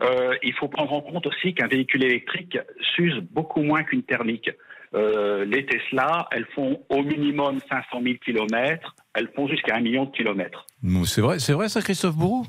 [0.00, 2.58] Euh, il faut prendre en compte aussi qu'un véhicule électrique
[2.94, 4.50] s'use beaucoup moins qu'une thermique.
[4.94, 10.04] Euh, les Tesla, elles font au minimum 500 000 km, elles font jusqu'à un million
[10.04, 10.66] de kilomètres.
[11.06, 12.44] C'est vrai, c'est vrai ça, Christophe Bourreau?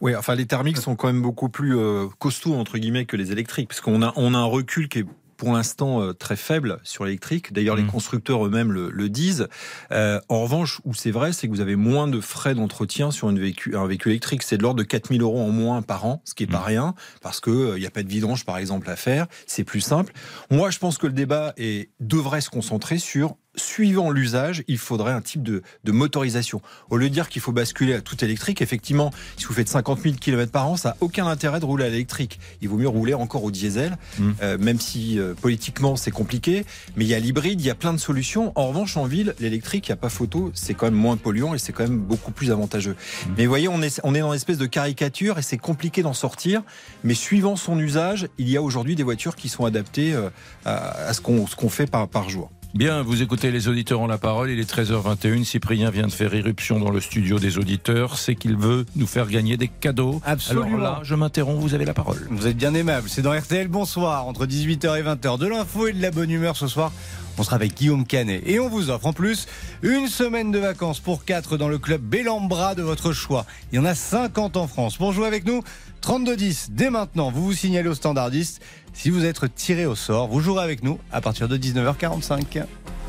[0.00, 3.32] Oui, enfin les thermiques sont quand même beaucoup plus euh, costauds entre guillemets que les
[3.32, 5.06] électriques, parce qu'on a on a un recul qui est
[5.42, 7.52] pour l'instant euh, très faible sur l'électrique.
[7.52, 7.88] D'ailleurs, les mmh.
[7.88, 9.48] constructeurs eux-mêmes le, disent.
[9.90, 13.28] Euh, en revanche, où c'est vrai, c'est que vous avez moins de frais d'entretien sur
[13.28, 14.44] une véhicule, un véhicule électrique.
[14.44, 16.66] C'est de l'ordre de 4000 euros en moins par an, ce qui est pas mmh.
[16.66, 19.26] rien, parce que il euh, n'y a pas de vidange, par exemple, à faire.
[19.48, 20.12] C'est plus simple.
[20.52, 25.12] Moi, je pense que le débat est, devrait se concentrer sur suivant l'usage, il faudrait
[25.12, 26.62] un type de, motorisation.
[26.90, 30.00] Au lieu de dire qu'il faut basculer à tout électrique, effectivement, si vous faites 50
[30.00, 32.40] 000 km par an, ça n'a aucun intérêt de rouler à l'électrique.
[32.62, 34.30] Il vaut mieux rouler encore au diesel, mmh.
[34.42, 36.64] euh, même si euh, politiquement c'est compliqué.
[36.96, 38.52] Mais il y a l'hybride, il y a plein de solutions.
[38.54, 41.54] En revanche, en ville, l'électrique, il n'y a pas photo, c'est quand même moins polluant
[41.54, 42.92] et c'est quand même beaucoup plus avantageux.
[42.92, 43.30] Mmh.
[43.36, 46.02] Mais vous voyez, on est, on est dans une espèce de caricature et c'est compliqué
[46.02, 46.62] d'en sortir.
[47.04, 50.30] Mais suivant son usage, il y a aujourd'hui des voitures qui sont adaptées euh,
[50.64, 52.50] à, ce qu'on fait par, par jour.
[52.74, 54.50] Bien, vous écoutez les auditeurs ont la parole.
[54.50, 55.44] Il est 13h21.
[55.44, 58.16] Cyprien vient de faire irruption dans le studio des auditeurs.
[58.16, 60.22] C'est qu'il veut nous faire gagner des cadeaux.
[60.24, 60.66] Absolument.
[60.66, 62.26] Alors là, je m'interromps, vous avez la parole.
[62.30, 63.10] Vous êtes bien aimable.
[63.10, 63.68] C'est dans RTL.
[63.68, 64.26] Bonsoir.
[64.26, 65.38] Entre 18h et 20h.
[65.38, 66.92] De l'info et de la bonne humeur ce soir.
[67.38, 68.42] On sera avec Guillaume Canet.
[68.46, 69.46] Et on vous offre en plus
[69.82, 73.46] une semaine de vacances pour 4 dans le club Bellambra de votre choix.
[73.72, 74.96] Il y en a 50 en France.
[74.96, 75.62] Pour jouer avec nous,
[76.02, 76.68] 32-10.
[76.70, 78.60] Dès maintenant, vous vous signalez au standardiste.
[78.92, 82.64] Si vous êtes tiré au sort, vous jouerez avec nous à partir de 19h45.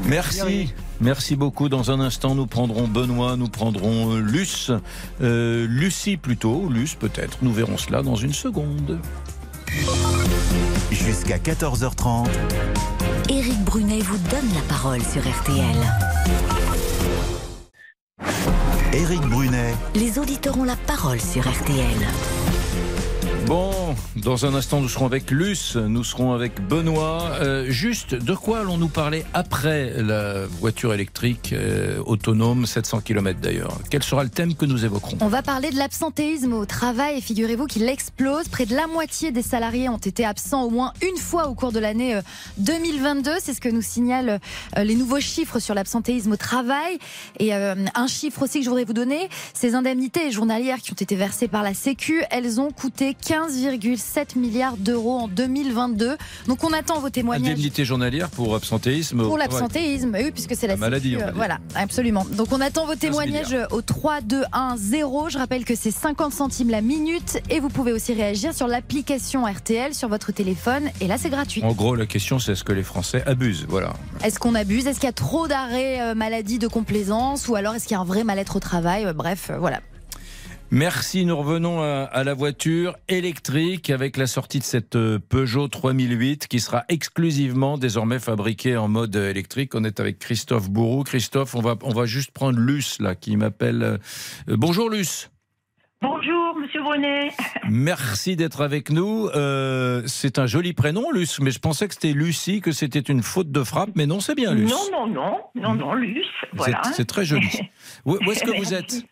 [0.05, 0.73] Merci.
[1.01, 1.69] Merci beaucoup.
[1.69, 4.71] Dans un instant, nous prendrons Benoît, nous prendrons euh, Luce,
[5.21, 7.39] euh, Lucie plutôt, Luce peut-être.
[7.41, 8.99] Nous verrons cela dans une seconde.
[10.91, 12.27] Jusqu'à 14h30.
[13.29, 15.75] Éric Brunet vous donne la parole sur RTL.
[18.93, 19.73] Éric Brunet.
[19.95, 22.42] Les auditeurs ont la parole sur RTL.
[23.45, 27.31] Bon, dans un instant, nous serons avec Luce, nous serons avec Benoît.
[27.41, 33.77] Euh, juste, de quoi allons-nous parler après la voiture électrique euh, autonome, 700 km d'ailleurs?
[33.89, 35.17] Quel sera le thème que nous évoquerons?
[35.19, 38.47] On va parler de l'absentéisme au travail et figurez-vous qu'il explose.
[38.47, 41.73] Près de la moitié des salariés ont été absents au moins une fois au cours
[41.73, 42.17] de l'année
[42.59, 43.29] 2022.
[43.29, 44.39] Euh, C'est ce que nous signalent
[44.77, 46.97] les nouveaux chiffres sur l'absentéisme au travail.
[47.39, 51.15] Et un chiffre aussi que je voudrais vous donner, ces indemnités journalières qui ont été
[51.15, 56.17] versées par la Sécu, elles ont coûté 15 15,7 milliards d'euros en 2022.
[56.47, 57.53] Donc on attend vos témoignages.
[57.53, 59.23] Indemnité journalière pour absentéisme.
[59.23, 61.31] Pour l'absentéisme, oui, puisque c'est la, La maladie, Sécu, euh.
[61.33, 62.25] Voilà, absolument.
[62.33, 65.29] Donc on attend vos témoignages au 3, 2, 1, 0.
[65.29, 69.45] Je rappelle que c'est 50 centimes la minute et vous pouvez aussi réagir sur l'application
[69.45, 70.89] RTL sur votre téléphone.
[71.01, 71.63] Et là, c'est gratuit.
[71.63, 73.65] En gros, la question, c'est est-ce que les Français abusent?
[73.67, 73.93] Voilà.
[74.23, 74.85] Est-ce qu'on abuse?
[74.85, 77.47] Est-ce qu'il y a trop d'arrêts euh, maladie de complaisance?
[77.47, 79.05] Ou alors est-ce qu'il y a un vrai mal-être au travail?
[79.05, 79.79] Euh, Bref, voilà.
[80.83, 85.67] Merci, nous revenons à, à la voiture électrique avec la sortie de cette euh, Peugeot
[85.67, 89.75] 3008 qui sera exclusivement désormais fabriquée en mode euh, électrique.
[89.75, 91.03] On est avec Christophe Bourreau.
[91.03, 93.83] Christophe, on va, on va juste prendre Luce là qui m'appelle.
[93.83, 93.97] euh,
[94.49, 95.29] euh, bonjour Luce.
[96.01, 97.29] Bonjour, Monsieur Brunet.
[97.69, 99.27] Merci d'être avec nous.
[99.35, 103.21] Euh, c'est un joli prénom, Luce, mais je pensais que c'était Lucie, que c'était une
[103.21, 104.71] faute de frappe, mais non, c'est bien Luce.
[104.71, 106.25] Non, non, non, non, non, Luce.
[106.41, 106.81] C'est- Voilà.
[106.95, 107.47] C'est très joli.
[108.05, 109.05] Où, où est-ce que vous êtes?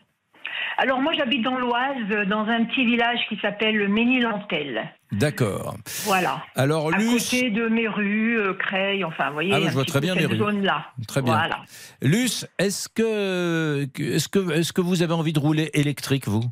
[0.78, 4.90] Alors moi j'habite dans l'Oise, dans un petit village qui s'appelle Ménil-Lantel.
[5.12, 5.76] D'accord.
[6.06, 6.42] Voilà.
[6.56, 9.54] Alors, à Luce- côté de Méru, euh, Creil, enfin vous voyez.
[9.54, 10.38] Ah je vois très bien Méru.
[10.38, 10.86] zone-là.
[11.08, 11.34] Très bien.
[11.38, 11.60] Voilà.
[12.02, 16.44] Luce, est-ce que, est-ce que, est-ce que vous avez envie de rouler électrique, vous?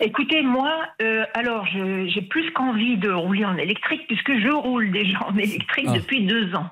[0.00, 0.72] Écoutez, moi,
[1.02, 5.86] euh, alors j'ai plus qu'envie de rouler en électrique puisque je roule déjà en électrique
[5.88, 5.94] Ah.
[5.98, 6.70] depuis deux ans.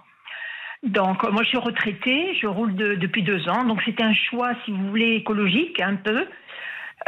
[0.83, 4.15] Donc euh, moi je suis retraitée, je roule de- depuis deux ans, donc c'était un
[4.15, 6.27] choix, si vous voulez, écologique un peu.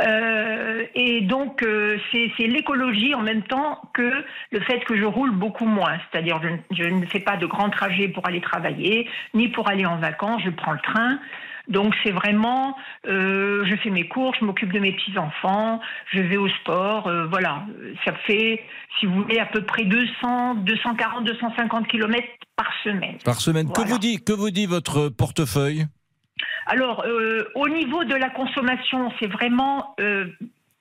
[0.00, 4.12] Euh, et donc euh, c'est l'écologie en même temps que
[4.52, 5.98] le fait que je roule beaucoup moins.
[6.10, 9.68] C'est-à-dire je, ne- je ne fais pas de grands trajets pour aller travailler, ni pour
[9.68, 11.18] aller en vacances, je prends le train.
[11.66, 15.80] Donc c'est vraiment, euh, je fais mes cours, je m'occupe de mes petits enfants,
[16.12, 17.64] je vais au sport, euh, voilà.
[18.06, 18.62] Ça fait,
[18.98, 23.16] si vous voulez, à peu près 200, 240, 250 kilomètres par semaine.
[23.24, 23.70] Par semaine.
[23.72, 25.84] Que vous dit, que vous dit votre portefeuille?
[26.68, 30.26] Alors, euh, au niveau de la consommation, c'est vraiment euh,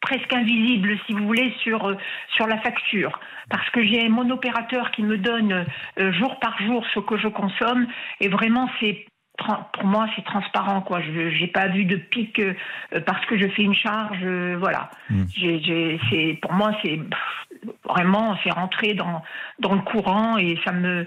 [0.02, 1.96] presque invisible, si vous voulez, sur, euh,
[2.36, 3.18] sur la facture.
[3.50, 5.66] Parce que j'ai mon opérateur qui me donne
[6.00, 7.88] euh, jour par jour ce que je consomme.
[8.20, 9.06] Et vraiment, c'est
[9.38, 10.82] pour moi, c'est transparent.
[10.82, 11.00] quoi.
[11.02, 12.54] Je n'ai pas vu de pic euh,
[13.06, 14.18] parce que je fais une charge.
[14.24, 14.90] euh, voilà.
[15.36, 17.00] C'est pour moi, c'est
[17.88, 19.22] vraiment, c'est rentré dans,
[19.60, 21.06] dans le courant et ça me.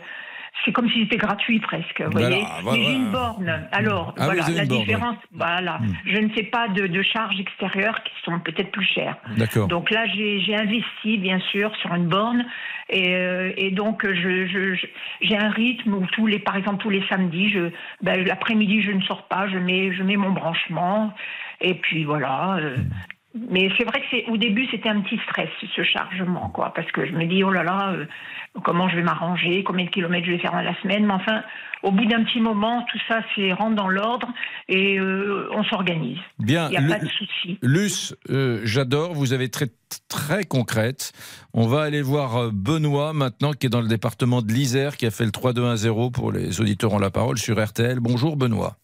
[0.64, 2.44] C'est comme si c'était gratuit presque, vous Voilà, voyez.
[2.62, 2.78] voilà.
[2.78, 3.68] Mais j'ai une borne.
[3.72, 5.80] Alors, Ah, voilà, la borne, différence, voilà.
[6.04, 9.16] Je ne fais pas de, de charges extérieures qui sont peut-être plus chères.
[9.38, 9.68] D'accord.
[9.68, 12.44] Donc là, j'ai investi, bien sûr, sur une borne.
[12.90, 14.74] Et, euh, et donc, je-
[15.22, 17.70] j'ai un rythme où, tous les, par exemple, tous les samedis, je-
[18.02, 21.14] ben, l'après-midi, je ne sors pas, je mets, je mets mon branchement.
[21.62, 22.56] Et puis voilà.
[22.56, 22.76] euh,
[23.34, 26.90] mais c'est vrai que c'est au début c'était un petit stress ce chargement quoi parce
[26.90, 28.06] que je me dis oh là là euh,
[28.64, 31.44] comment je vais m'arranger combien de kilomètres je vais faire dans la semaine mais enfin
[31.84, 34.28] au bout d'un petit moment tout ça c'est rentre dans l'ordre
[34.68, 39.32] et euh, on s'organise Bien, il n'y a pas de souci Luce, euh, j'adore, vous
[39.32, 39.68] avez très
[40.08, 41.12] très concrète.
[41.52, 45.10] On va aller voir Benoît maintenant qui est dans le département de l'Isère qui a
[45.10, 47.98] fait le 3-2-1-0 pour les auditeurs ont la parole sur RTL.
[48.00, 48.76] Bonjour Benoît.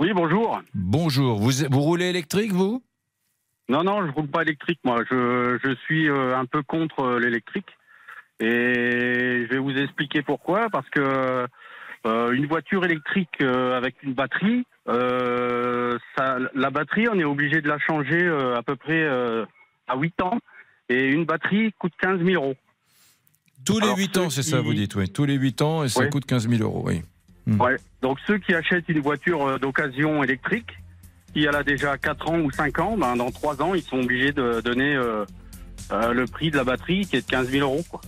[0.00, 0.60] Oui, bonjour.
[0.74, 2.82] Bonjour, vous, vous roulez électrique vous?
[3.68, 5.02] Non, non, je roule pas électrique, moi.
[5.10, 7.68] Je, je suis euh, un peu contre euh, l'électrique.
[8.40, 10.68] Et je vais vous expliquer pourquoi.
[10.70, 11.46] Parce que
[12.06, 17.62] euh, une voiture électrique euh, avec une batterie, euh, ça, la batterie, on est obligé
[17.62, 20.38] de la changer à peu près à 8 ans.
[20.90, 22.56] Et une batterie coûte 15 000 euros.
[23.64, 25.08] Tous les Alors, 8 ceux ans, c'est ça, vous dites, oui.
[25.08, 27.02] Tous les 8 ans et ça coûte 15 000 euros, oui.
[27.46, 27.76] Ouais.
[28.02, 30.70] Donc ceux qui achètent une voiture d'occasion électrique,
[31.34, 33.98] qui elle a déjà 4 ans ou 5 ans, ben, dans 3 ans, ils sont
[33.98, 35.24] obligés de donner euh,
[35.92, 37.84] euh, le prix de la batterie qui est de 15 000 euros.
[37.90, 38.00] Quoi.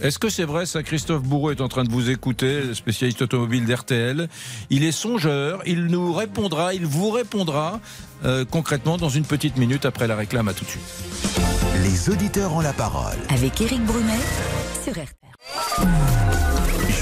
[0.00, 3.22] Est-ce que c'est vrai, ça, Christophe Bourreau est en train de vous écouter, le spécialiste
[3.22, 4.28] automobile d'RTL.
[4.70, 7.80] Il est songeur, il nous répondra, il vous répondra
[8.24, 10.48] euh, concrètement dans une petite minute après la réclame.
[10.48, 10.82] À tout de suite.
[11.82, 13.18] Les auditeurs ont la parole.
[13.28, 14.18] Avec Éric Brunet
[14.82, 15.06] sur RTL.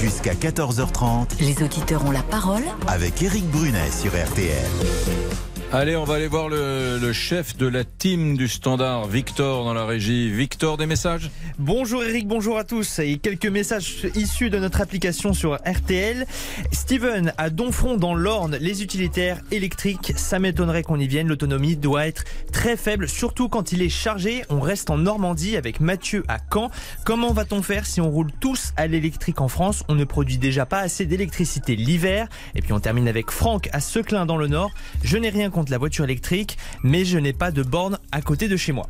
[0.01, 5.48] Jusqu'à 14h30 Les auditeurs ont la parole avec Éric Brunet sur RTL.
[5.71, 9.85] Allez, on va aller voir le, chef de la team du standard, Victor, dans la
[9.85, 10.31] régie.
[10.31, 11.29] Victor, des messages
[11.59, 12.97] Bonjour Eric, bonjour à tous.
[12.97, 16.25] Et quelques messages issus de notre application sur RTL.
[16.71, 21.27] Steven, à Donfront dans l'Orne, les utilitaires électriques, ça m'étonnerait qu'on y vienne.
[21.27, 24.45] L'autonomie doit être très faible, surtout quand il est chargé.
[24.49, 26.71] On reste en Normandie avec Mathieu à Caen.
[27.03, 29.83] Comment va-t-on faire si on roule tous à l'électrique en France?
[29.87, 32.27] On ne produit déjà pas assez d'électricité l'hiver.
[32.55, 34.71] Et puis on termine avec Franck à Seclin dans le Nord.
[35.03, 38.47] Je n'ai rien contre la voiture électrique, mais je n'ai pas de borne à côté
[38.47, 38.87] de chez moi.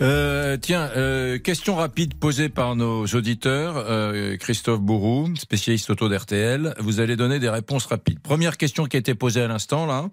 [0.00, 3.74] Euh, tiens, euh, question rapide posée par nos auditeurs.
[3.76, 6.74] Euh, Christophe Bourou, spécialiste auto d'RTL.
[6.78, 8.20] Vous allez donner des réponses rapides.
[8.20, 10.08] Première question qui a été posée à l'instant, là.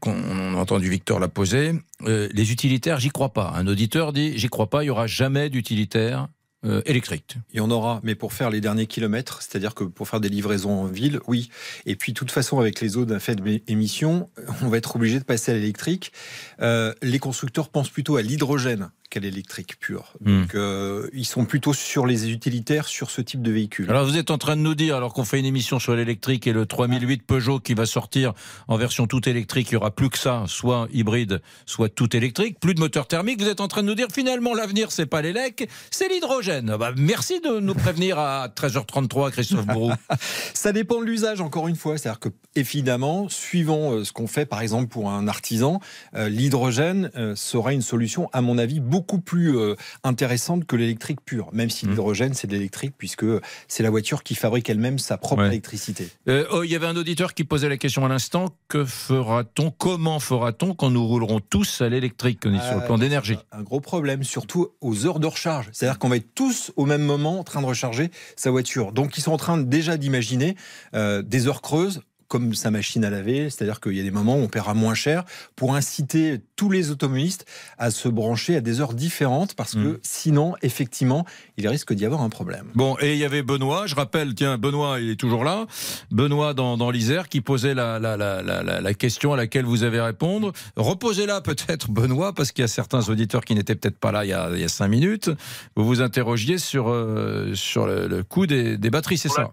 [0.00, 1.72] Qu'on- on a entendu Victor la poser.
[2.06, 3.54] Les utilitaires, j'y crois pas.
[3.56, 6.28] Un auditeur dit, j'y crois pas, il y aura jamais d'utilitaire
[6.66, 7.36] euh, électrique.
[7.52, 10.28] Il y en aura, mais pour faire les derniers kilomètres, c'est-à-dire que pour faire des
[10.28, 11.50] livraisons en ville, oui.
[11.86, 14.28] Et puis, de toute façon, avec les autres faits d'émission,
[14.62, 16.12] on va être obligé de passer à l'électrique.
[16.60, 20.14] Euh, les constructeurs pensent plutôt à l'hydrogène qu'à l'électrique pur.
[20.20, 20.40] Hmm.
[20.40, 23.90] Donc, euh, ils sont plutôt sur les utilitaires, sur ce type de véhicule.
[23.90, 26.46] Alors vous êtes en train de nous dire, alors qu'on fait une émission sur l'électrique
[26.46, 28.32] et le 3008 Peugeot qui va sortir
[28.68, 32.58] en version tout électrique, il y aura plus que ça, soit hybride, soit tout électrique,
[32.60, 33.40] plus de moteur thermique.
[33.40, 36.76] Vous êtes en train de nous dire finalement l'avenir c'est pas l'élec, c'est l'hydrogène.
[36.78, 39.92] Bah, merci de nous prévenir à 13h33, Christophe Bourou.
[40.54, 41.98] Ça dépend de l'usage, encore une fois.
[41.98, 45.80] C'est-à-dire que, évidemment, suivant euh, ce qu'on fait, par exemple, pour un artisan,
[46.14, 51.48] euh, l'hydrogène sera une solution, à mon avis, beaucoup plus euh, intéressante que l'électrique pure.
[51.52, 51.70] Même Mmh.
[51.70, 53.24] si l'hydrogène, c'est de l'électrique, puisque
[53.68, 55.48] c'est la voiture qui fabrique elle-même sa propre Ouais.
[55.48, 56.08] électricité.
[56.28, 59.70] Euh, oh, il y avait un auditeur qui posait la question à l'instant, que fera-t-on,
[59.70, 63.36] comment fera-t-on quand nous roulerons tous à l'électrique On est sur le Euh, plan d'énergie?
[63.52, 65.68] Un gros problème, surtout aux heures de recharge.
[65.72, 68.92] C'est-à-dire qu'on va être tous au même moment en train de recharger sa voiture.
[68.92, 70.56] Donc ils sont en train déjà d'imaginer
[70.94, 74.36] euh, des heures creuses comme sa machine à laver, c'est-à-dire qu'il y a des moments
[74.36, 77.44] où on paiera moins cher pour inciter tous les automobilistes
[77.78, 79.82] à se brancher à des heures différentes parce Mmh.
[79.84, 81.24] que sinon, effectivement,
[81.56, 82.66] il risque d'y avoir un problème.
[82.74, 85.66] Bon, et il y avait Benoît, je rappelle, tiens, Benoît, il est toujours là.
[86.10, 89.64] Benoît dans, dans l'Isère qui posait la, la, la, la, la- la question à laquelle
[89.64, 90.52] vous avez répondre.
[90.76, 94.28] Reposez-la peut-être, Benoît, parce qu'il y a certains auditeurs qui n'étaient peut-être pas là il
[94.28, 95.30] y, a, il y a cinq minutes.
[95.76, 99.52] Vous vous interrogiez sur, euh, sur le, le coût des, des batteries, c'est ça?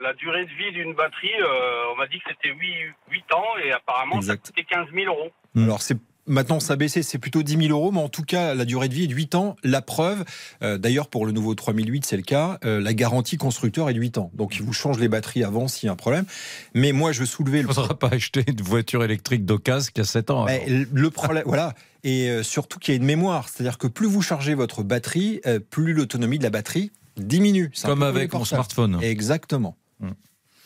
[0.00, 3.58] La durée de vie d'une batterie, euh, on m'a dit que c'était 8, 8 ans
[3.64, 4.46] et apparemment Exact.
[4.46, 5.30] ça coûtait 15 000 euros.
[5.56, 5.96] Alors c'est
[6.28, 8.88] Maintenant, ça a baissé, c'est plutôt 10 000 euros, mais en tout cas, la durée
[8.88, 9.56] de vie est de 8 ans.
[9.64, 10.24] La preuve,
[10.62, 13.98] euh, d'ailleurs, pour le nouveau 3008, c'est le cas, euh, la garantie constructeur est de
[13.98, 14.30] 8 ans.
[14.34, 16.26] Donc, il vous change les batteries avant s'il y a un problème.
[16.74, 19.90] Mais moi, je veux soulever Il le ne faudra pas acheter une voiture électrique d'occasion
[19.94, 20.46] qui a 7 ans.
[20.46, 21.72] le problème, voilà.
[22.04, 23.48] Et euh, surtout qu'il y a une mémoire.
[23.48, 27.70] C'est-à-dire que plus vous chargez votre batterie, euh, plus l'autonomie de la batterie diminue.
[27.84, 28.98] Comme avec mon smartphone.
[29.02, 29.76] Exactement.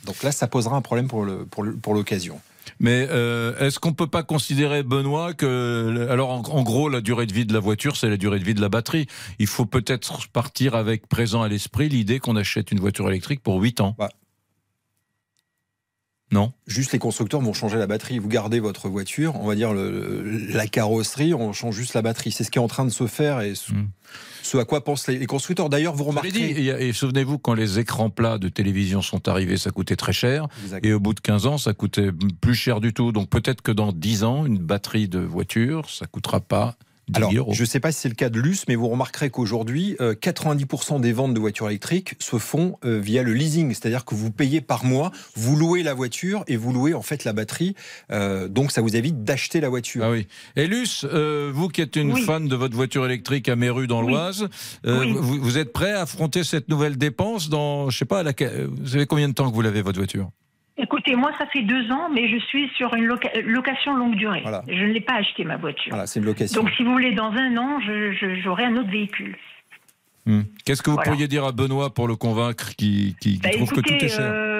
[0.05, 2.40] Donc là, ça posera un problème pour le- pour le- pour l'occasion.
[2.81, 7.27] Mais euh, est-ce qu'on peut pas considérer, Benoît, que alors en, en gros la durée
[7.27, 9.07] de vie de la voiture, c'est la durée de vie de la batterie.
[9.38, 13.61] Il faut peut-être partir avec présent à l'esprit l'idée qu'on achète une voiture électrique pour
[13.61, 13.95] 8 ans.
[16.33, 16.53] Non.
[16.66, 18.18] Juste les constructeurs vont changer la batterie.
[18.18, 22.33] Vous gardez votre voiture, on va dire le- la carrosserie, on change juste la batterie.
[22.33, 23.71] C'est ce qui est en train de se faire et ce,
[24.42, 25.68] ce à quoi pensent les, les constructeurs.
[25.68, 26.33] D'ailleurs, vous remarquerez.
[26.33, 30.12] dit, et, et souvenez-vous, quand les écrans plats de télévision sont arrivés, ça coûtait très
[30.14, 30.49] cher.
[30.83, 33.12] Et au bout de 15 ans, ça coûtait plus cher du tout.
[33.12, 37.31] Donc peut-être que dans 10 ans, une batterie de voiture, ça coûtera pas 10 Alors,
[37.33, 37.53] 000 euros.
[37.55, 40.15] je ne sais pas si c'est le cas de Luce, mais vous remarquerez qu'aujourd'hui, euh,
[40.15, 44.31] 90% des ventes de voitures électriques se font euh, via le leasing, c'est-à-dire que vous
[44.31, 47.75] payez par mois, vous louez la voiture et vous louez en fait la batterie,
[48.11, 50.05] Euh, donc ça vous évite d'acheter la voiture.
[50.05, 50.27] Ah oui.
[50.57, 52.23] Et Luce, euh, vous qui êtes une Oui.
[52.23, 54.12] fan de votre voiture électrique à Méru dans Oui.
[54.12, 54.49] l'Oise,
[54.87, 55.12] euh, Oui.
[55.19, 58.69] vous, vous êtes prêt à affronter cette nouvelle dépense dans, je sais pas, à laquelle-
[58.71, 60.31] vous savez combien de temps que vous l'avez votre voiture?
[60.78, 64.40] Écoutez, moi, ça fait deux ans, mais je suis sur une loca- location longue durée.
[64.42, 64.62] Voilà.
[64.68, 65.90] Je ne l'ai pas acheté, ma voiture.
[65.90, 66.62] Voilà, c'est une location.
[66.62, 67.78] Donc, si vous voulez, dans un an,
[68.42, 69.37] j'aurai un autre véhicule.
[70.24, 70.42] Hmm.
[70.64, 71.11] Qu'est-ce que vous Voilà.
[71.11, 74.08] pourriez dire à Benoît pour le convaincre qui, qui- qui Bah, trouve que tout est
[74.08, 74.20] cher?
[74.20, 74.52] euh,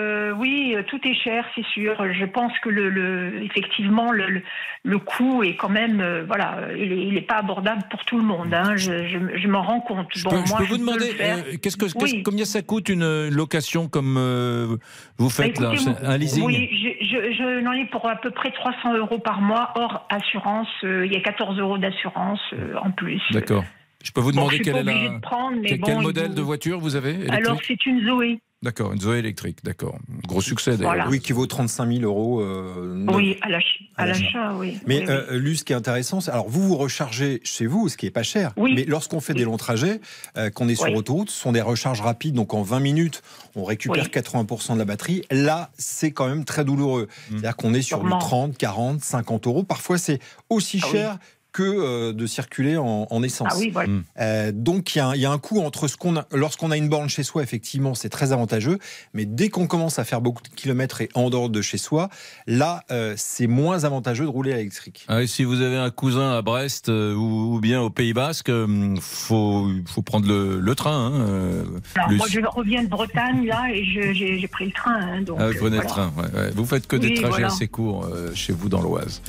[0.83, 1.95] euh, tout est cher, c'est sûr.
[2.13, 4.43] Je pense que le, le- effectivement, le, le,
[4.85, 8.17] le coût est quand même, euh, voilà, il est, il est pas abordable pour tout
[8.19, 8.53] le monde.
[8.53, 8.77] hein.
[8.77, 10.09] Je, je- je m'en rends compte.
[10.15, 14.17] Je bon, peux, je vous demander, euh, qu'est-ce que, combien ça coûte une location comme
[14.19, 14.77] euh,
[15.19, 18.51] vous Bah, faites là écoutez, Un leasing Oui, je, n'en ai pour à peu près
[18.51, 20.69] 300 euros par mois hors assurance.
[20.83, 22.41] Il y a 14 euros d'assurance
[22.83, 23.21] en plus.
[23.31, 23.65] D'accord.
[24.03, 26.35] Je peux vous demander quel est la- de prendre, quel, bon, quel il modèle vous-
[26.35, 27.47] de voiture vous avez électrique?
[27.47, 28.41] Alors, c'est une Zoé.
[28.63, 29.99] D'accord, une Zoé électrique, d'accord.
[30.29, 30.93] Gros succès d'ailleurs.
[30.95, 31.09] Voilà.
[31.09, 32.41] Oui, qui vaut 35 000 euros.
[32.41, 33.05] euh.
[33.13, 34.55] Oui, à l'ach- à À l'achat.
[34.57, 34.79] oui.
[34.87, 35.11] Mais Oui, oui.
[35.11, 38.07] euh, Luce, ce qui est intéressant, c'est alors vous vous rechargez chez vous, ce qui
[38.07, 38.53] est pas cher.
[38.57, 38.73] Oui.
[38.77, 40.01] Mais lorsqu'on fait des longs trajets,
[40.37, 40.95] euh, qu'on est sur Oui.
[40.95, 43.23] autoroute, ce sont des recharges rapides, donc en 20 minutes,
[43.57, 44.11] on récupère Oui.
[44.11, 45.23] 80% de la batterie.
[45.33, 47.09] Là, c'est quand même très douloureux.
[47.31, 48.19] C'est-à-dire qu'on est sur du Sûrement.
[48.19, 49.65] 30, 40, 50 euros.
[49.65, 50.21] Parfois, c'est
[50.51, 50.93] aussi Ah oui.
[50.93, 51.19] cher.
[51.53, 53.49] Que euh, de circuler en, en essence.
[53.51, 53.89] Ah oui, voilà.
[53.91, 54.05] Mm.
[54.21, 56.27] Euh, donc il y, a un- il y a un coût entre ce qu'on a,
[56.33, 58.79] lorsqu'on a une borne chez soi, effectivement, c'est très avantageux,
[59.15, 62.09] mais dès qu'on commence à faire beaucoup de kilomètres et en dehors de chez soi,
[62.47, 65.05] là, euh, c'est moins avantageux de rouler à l'électrique.
[65.09, 68.13] Ah, et si vous avez un cousin à Brest euh, ou, ou bien au Pays
[68.15, 71.07] Basque, il faut, faut prendre le, le train.
[71.09, 71.65] hein, euh,
[71.97, 75.01] Alors, le- moi, je reviens de Bretagne, là, et je- j'ai j'ai pris le train.
[75.01, 76.13] hein, donc, Ah, vous le train.
[76.17, 76.51] ouais, ouais.
[76.55, 77.47] Vous faites que des trajets voilà.
[77.49, 79.21] assez courts euh, chez vous dans l'Oise.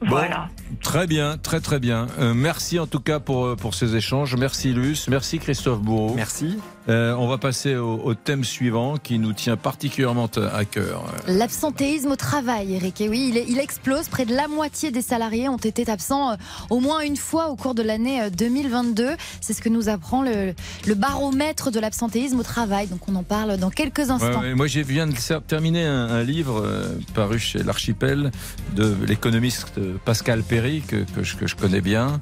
[0.00, 0.48] Bon, Voilà.
[0.82, 2.08] Très bien, très très bien.
[2.18, 4.36] Euh, merci en tout cas pour, euh, pour ces échanges.
[4.36, 6.12] Merci Luce, merci Christophe Bourreau.
[6.14, 6.58] Merci.
[6.88, 11.04] Euh, on va passer au, au thème suivant qui nous tient particulièrement à cœur.
[11.26, 13.00] L'absentéisme au travail, Eric.
[13.00, 14.08] Et oui, il, explose.
[14.08, 16.36] Près de la moitié des salariés ont été absents euh,
[16.70, 19.10] au moins une fois au cours de l'année euh, 2022.
[19.40, 20.54] C'est ce que nous apprend le,
[20.86, 22.86] le baromètre de l'absentéisme au travail.
[22.86, 24.40] Donc on en parle dans quelques instants.
[24.40, 25.14] ouais, moi, je viens de
[25.46, 28.30] terminer un, un livre euh, paru chez l'Archipel
[28.74, 32.20] de l'économiste euh, Pascal Perry, que, que je, que je connais bien,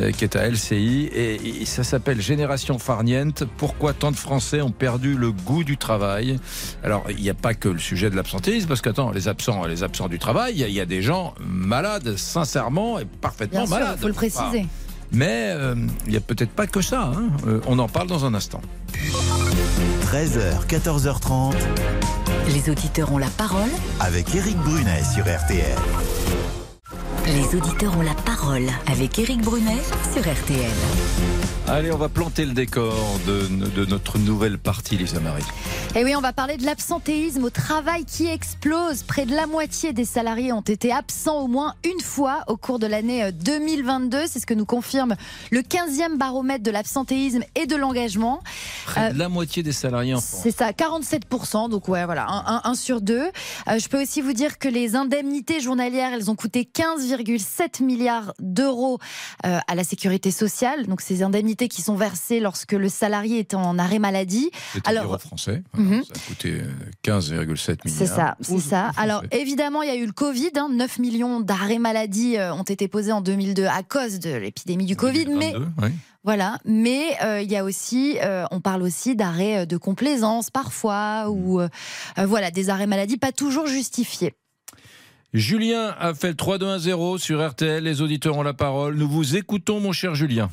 [0.00, 1.08] euh, qui est à LCI.
[1.12, 3.44] Et, et ça s'appelle Génération farniente.
[3.56, 6.38] Pourquoi tant de Français ont perdu le goût du travail?
[6.84, 9.82] Alors, il n'y a pas que le sujet de l'absentéisme, parce qu'attends, les absents, les
[9.82, 13.60] absents du travail, il y a- il y, a des gens malades, sincèrement et parfaitement
[13.60, 13.94] Bien sûr, malades.
[13.98, 14.66] il faut le préciser.
[15.10, 15.74] Mais euh,
[16.04, 17.12] il n'y a peut-être pas que ça.
[17.16, 17.28] hein.
[17.46, 18.60] Euh, on en parle dans un instant.
[20.02, 21.54] 13h, 14h30,
[22.54, 23.70] Les auditeurs ont la parole.
[24.00, 25.76] avec Eric Brunet sur RTL.
[27.28, 29.76] Les auditeurs ont la parole avec Éric Brunet
[30.12, 30.70] sur RTL.
[31.66, 32.94] Allez, on va planter le décor
[33.26, 35.42] de, de notre nouvelle partie, Lisa Marie.
[35.94, 39.02] Et oui, on va parler de l'absentéisme au travail qui explose.
[39.02, 42.78] Près de la moitié des salariés ont été absents au moins une fois au cours
[42.78, 44.20] de l'année euh, 2022.
[44.26, 45.14] C'est ce que nous confirme
[45.50, 48.40] le 15e baromètre de l'absentéisme et de l'engagement.
[48.86, 50.40] Près Euh, de la moitié des salariés en France.
[50.42, 51.68] C'est ça, 47%.
[51.68, 53.26] Donc ouais, voilà, un, un- un sur deux.
[53.68, 56.64] Euh, je peux aussi vous dire que les indemnités journalières, elles ont coûté
[57.22, 58.98] 15,7 milliards d'euros
[59.46, 60.86] euh, à la sécurité sociale.
[60.86, 64.50] Donc ces indemnités qui sont versées lorsque le salarié est en arrêt maladie.
[64.72, 65.62] C'est-à-dire en français.
[65.76, 66.04] Mhm.
[66.04, 66.70] Ça a coûté euh,
[67.04, 67.98] 15,7 milliards.
[67.98, 68.90] C'est ça, c'est ça.
[68.96, 70.50] Alors évidemment, il y a eu le Covid.
[70.56, 74.86] hein, 9 millions d'arrêts maladie euh, ont été posés en 2002 à cause de l'épidémie
[74.86, 75.26] du Covid.
[75.26, 75.88] Mais 22, oui.
[76.24, 80.50] voilà, mais euh, il y a aussi, euh, on parle aussi d'arrêts euh, de complaisance
[80.50, 81.68] parfois ou euh,
[82.18, 84.34] euh, voilà des arrêts maladie pas toujours justifiés.
[85.34, 87.82] Julien a fait le 3-2-1-0 sur RTL.
[87.84, 88.94] Les auditeurs ont la parole.
[88.94, 90.48] Nous vous écoutons, mon cher Julien.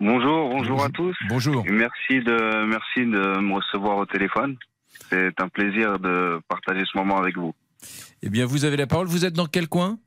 [0.00, 1.16] Bonjour, bonjour à tous.
[1.28, 1.64] Bonjour.
[1.68, 4.56] Merci de, merci de me recevoir au téléphone.
[5.10, 7.54] C'est un plaisir de partager ce moment avec vous.
[8.22, 9.06] Eh bien, vous avez la parole.
[9.06, 9.98] Vous êtes dans quel coin?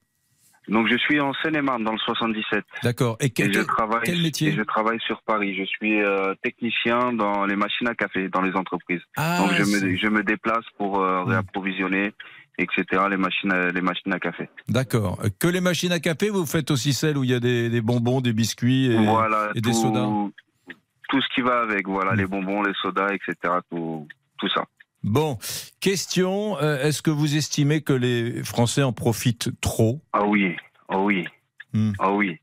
[0.67, 2.63] Donc, je suis en Seine-et-Marne, dans le 77.
[2.83, 3.17] D'accord.
[3.19, 4.49] Et quel, Et je travaille, quel métier?
[4.49, 5.55] et je travaille sur Paris.
[5.57, 9.01] Je suis euh, technicien dans les machines à café, dans les entreprises.
[9.17, 12.13] Ah, Donc, je me, je me déplace pour euh, réapprovisionner,
[12.57, 14.49] etc., les machines à, les machines à café.
[14.67, 15.19] D'accord.
[15.39, 17.81] Que les machines à café, vous faites aussi celles où il y a des, des
[17.81, 20.07] bonbons, des biscuits et, voilà, et des sodas
[21.09, 24.63] tout ce qui va avec, voilà, les bonbons, les sodas, etc., tout, tout ça.
[25.03, 25.37] Bon,
[25.81, 29.99] question, euh, est-ce que vous estimez que les Français en profitent trop?
[30.13, 30.55] Ah oui,
[30.87, 31.25] ah oui,
[31.73, 31.91] Hmm.
[31.99, 32.37] ah oui.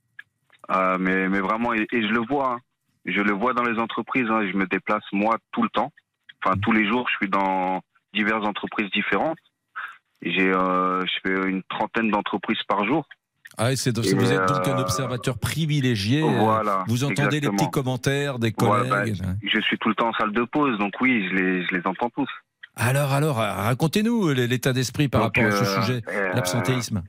[0.68, 2.58] Ah, mais, mais vraiment, et, et je le vois, hein.
[3.06, 4.26] je le vois dans les entreprises.
[4.28, 4.46] hein.
[4.52, 5.90] Je me déplace moi tout le temps,
[6.44, 7.06] enfin tous les jours.
[7.08, 7.80] Je suis dans
[8.12, 9.38] diverses entreprises différentes.
[10.22, 13.06] J'ai, euh, je fais une trentaine d'entreprises par jour.
[13.56, 16.22] Ah, c'est, vous êtes donc un euh, observateur privilégié.
[16.22, 19.20] euh, Voilà, Vous entendez les petits commentaires des Ouais, collègues.
[19.20, 21.74] bah, je suis tout le temps en salle de pause, donc oui, je les, je
[21.74, 22.28] les entends tous.
[22.76, 26.02] Alors, alors, racontez-nous l'état d'esprit par Donc, rapport à ce sujet,
[26.34, 27.02] l'absentéisme.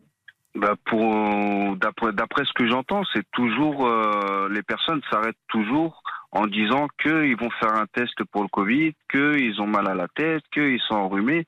[0.56, 6.48] Bah pour d'après d'après ce que j'entends, c'est toujours euh, les personnes s'arrêtent toujours en
[6.48, 10.42] disant qu'ils vont faire un test pour le Covid, qu'ils ont mal à la tête,
[10.52, 11.46] qu'ils sont enrhumés,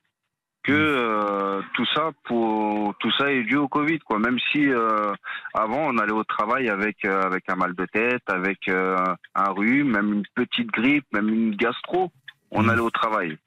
[0.63, 4.19] que euh, tout ça pour tout ça est dû au Covid quoi.
[4.19, 5.13] Même si euh,
[5.54, 8.97] avant on allait au travail avec euh, avec un mal de tête, avec euh,
[9.36, 12.12] un rhume, même une petite grippe, même une gastro,
[12.52, 13.38] on allait au travail.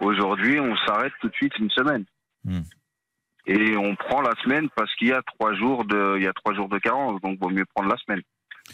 [0.00, 2.04] Aujourd'hui, on s'arrête tout de suite une semaine
[3.46, 6.32] et on prend la semaine parce qu'il y a trois jours de, il y a
[6.32, 8.22] trois jours de carence, donc vaut mieux prendre la semaine.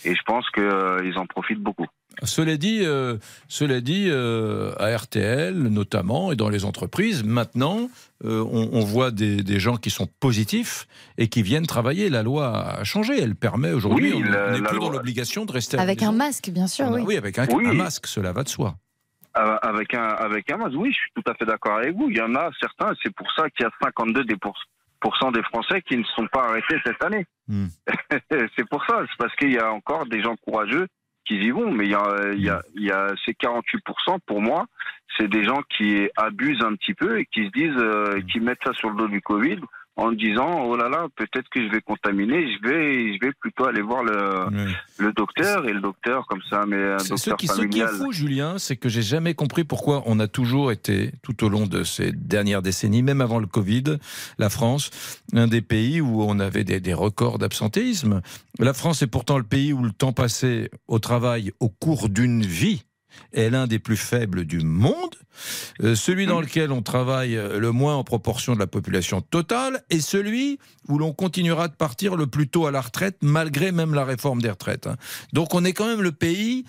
[0.04, 1.86] Et je pense que euh, ils en profitent beaucoup.
[2.22, 3.16] Cela dit, euh,
[3.48, 7.88] cela dit euh, à RTL notamment et dans les entreprises, maintenant,
[8.24, 10.86] euh, on, on voit des, des gens qui sont positifs
[11.18, 12.08] et qui viennent travailler.
[12.10, 13.18] La loi a changé.
[13.20, 16.00] Elle permet aujourd'hui, Oui, on n'est plus loi- dans l'obligation de rester à la Avec
[16.00, 16.12] maison.
[16.12, 16.86] un masque, bien sûr.
[16.86, 17.16] On a- oui.
[17.16, 17.66] avec un, Oui.
[17.66, 18.74] un masque, cela va de soi.
[19.38, 22.10] Euh, Avec un, avec un masque, oui, je suis tout à fait d'accord avec vous.
[22.10, 24.58] Il y en a certains, c'est pour ça qu'il y a 52 des pour-
[25.32, 27.26] des Français qui ne sont pas arrêtés cette année.
[27.48, 27.66] Hmm.
[28.30, 30.86] c'est pour ça, c'est parce qu'il y a encore des gens courageux
[31.26, 34.18] qui y vont, mais il y a, il y a, il y a ces 48%
[34.26, 34.66] pour moi,
[35.16, 38.62] c'est des gens qui abusent un petit peu et qui se disent, euh, qui mettent
[38.64, 39.60] ça sur le dos du Covid
[40.00, 43.66] en disant oh là là peut-être que je vais contaminer, je vais je vais plutôt
[43.66, 44.46] aller voir le,
[44.98, 47.60] le docteur et le docteur comme ça mais un C'est ce docteur qui, ce qui
[47.60, 47.88] est familial.
[47.90, 51.66] fou, Julien, c'est que j'ai jamais compris pourquoi on a toujours été, tout au long
[51.66, 53.98] de ces dernières décennies, même avant le Covid,
[54.38, 54.90] la France,
[55.34, 58.22] un des pays où on avait des, des records d'absentéisme.
[58.58, 62.42] La France est pourtant le pays où le temps passé au travail au cours d'une
[62.42, 62.84] vie
[63.32, 65.14] est l'un des plus faibles du monde,
[65.82, 69.82] euh, celui dans lequel on travaille euh, le moins en proportion de la population totale,
[69.90, 73.94] et celui où l'on continuera de partir le plus tôt à la retraite, malgré même
[73.94, 74.86] la réforme des retraites.
[74.86, 74.96] hein.
[75.32, 76.64] Donc on est quand même le pays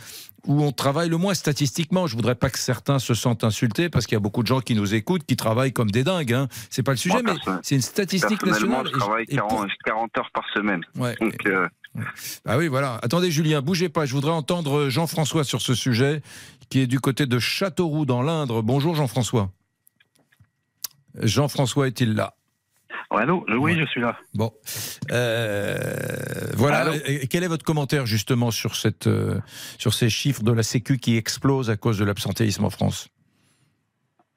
[0.48, 2.08] où on travaille le moins statistiquement.
[2.08, 4.60] Je voudrais pas que certains se sentent insultés parce qu'il y a beaucoup de gens
[4.60, 6.34] qui nous écoutent qui travaillent comme des dingues.
[6.34, 6.48] Hein.
[6.72, 8.88] C'est pas le sujet, Moi, mais c'est une statistique nationale.
[8.92, 10.82] je travaille Et- et pour- 40, 40 heures par semaine.
[10.96, 11.16] Ouais.
[11.22, 11.68] Donc, euh,
[12.46, 13.00] Ah oui, voilà.
[13.04, 14.06] Attendez, Julien, bougez pas.
[14.06, 16.22] Je voudrais entendre Jean-François sur ce sujet,
[16.70, 18.62] qui est du côté de Châteauroux, dans l'Indre.
[18.62, 19.52] Bonjour, Jean-François.
[21.20, 22.36] Jean-François est-il là?
[23.10, 23.46] Allô?
[23.60, 24.18] Oui, je suis là.
[24.34, 24.54] Bon.
[25.12, 25.78] Euh,
[26.56, 26.94] voilà.
[27.06, 29.40] Et Quel est votre commentaire, justement, sur, cette, euh,
[29.78, 33.10] sur ces chiffres de la Sécu qui explosent à cause de l'absentéisme en France?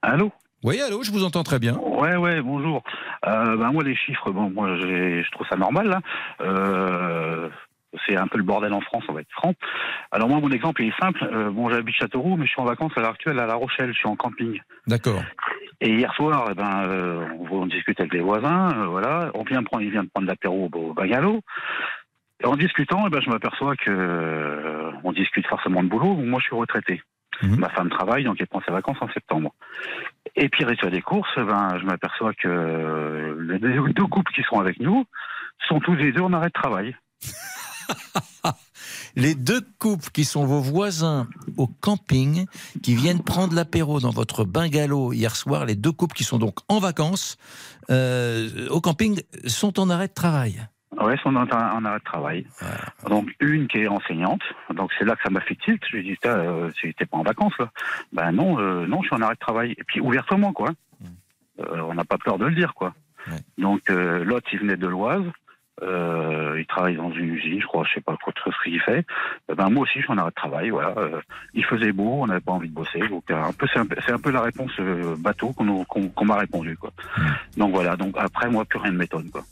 [0.03, 0.33] Allô?
[0.65, 1.75] Oui, allô, je vous entends très bien.
[1.77, 2.83] Ouais, ouais, bonjour.
[3.27, 5.89] Euh, ben moi, les chiffres, bon, moi, je trouve ça normal.
[5.89, 6.01] Là.
[6.41, 7.51] Euh,
[8.07, 9.53] c'est un peu le bordel en France, on va être franc.
[10.11, 11.23] Alors moi, mon exemple il est simple.
[11.23, 13.93] Euh, bon, j'habite Châteauroux, mais je suis en vacances à l'heure actuelle à La Rochelle.
[13.93, 14.59] Je suis en camping.
[14.87, 15.23] D'accord.
[15.83, 19.31] Et hier soir, eh ben, euh, on, on discute avec les voisins, euh, voilà.
[19.35, 21.41] On vient prendre, il vient de prendre l'apéro au bungalow.
[22.43, 26.15] Et en discutant, eh ben, je m'aperçois que euh, on discute forcément de boulot.
[26.15, 27.03] Moi, je suis retraité.
[27.43, 29.55] Ma femme travaille, donc elle prend ses vacances en septembre.
[30.37, 34.61] Et puis, résultat des courses, ben, je m'aperçois que les deux deux couples qui sont
[34.61, 35.05] avec nous
[35.69, 36.97] sont tous les deux en arrêt de travail.
[39.17, 42.47] Les deux couples qui sont vos voisins au camping,
[42.83, 46.59] qui viennent prendre l'apéro dans votre bungalow hier soir, les deux couples qui sont donc
[46.69, 47.37] en vacances
[47.91, 50.67] euh, au camping, sont en arrêt de travail.
[51.01, 52.47] Ouais, sont en, en arrêt de travail.
[53.09, 54.43] Donc une qui est enseignante.
[54.75, 55.83] Donc c'est là que ça m'a fait tilt.
[55.91, 57.71] Je lui ai dit, euh, t'es pas en vacances là
[58.13, 59.73] Ben non, euh, non, je suis en arrêt de travail.
[59.79, 60.71] Et puis ouvertement quoi.
[61.61, 62.95] Euh, on n'a pas peur de le dire quoi.
[63.59, 65.25] Donc euh, l'autre il venait de l'Oise.
[65.83, 69.05] Euh, il travaille dans une usine, je crois, je sais pas quoi ce qu'il fait.
[69.51, 70.71] Euh, ben moi aussi, je suis en arrêt de travail.
[70.71, 71.21] Voilà, Euh,
[71.53, 73.01] il faisait beau, on n'avait pas envie de bosser.
[73.09, 74.71] Donc un peu, c'est un, un peu la réponse
[75.19, 76.91] bateau qu'on qu'on qu'on m'a répondu quoi.
[77.57, 77.97] Donc voilà.
[77.97, 79.43] Donc après moi, plus rien ne m'étonne quoi.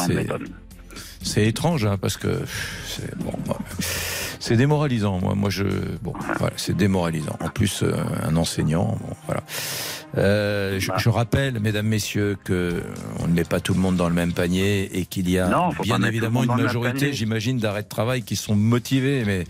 [0.00, 0.48] C'est- m'étonne.
[1.24, 2.40] C'est étrange, hein, parce que
[2.88, 3.32] c'est bon,
[4.40, 5.20] c'est démoralisant.
[5.20, 5.62] Moi, moi, je
[6.02, 7.36] bon, voilà, c'est démoralisant.
[7.40, 9.42] En plus, euh, un enseignant, bon, voilà.
[10.18, 12.82] Euh, je, je rappelle, mesdames, messieurs, que
[13.20, 15.46] on ne met pas tout le monde dans le même panier et qu'il y a
[15.48, 19.44] Non, bien évidemment une majorité, j'imagine, d'arrêts de travail qui sont motivés, mais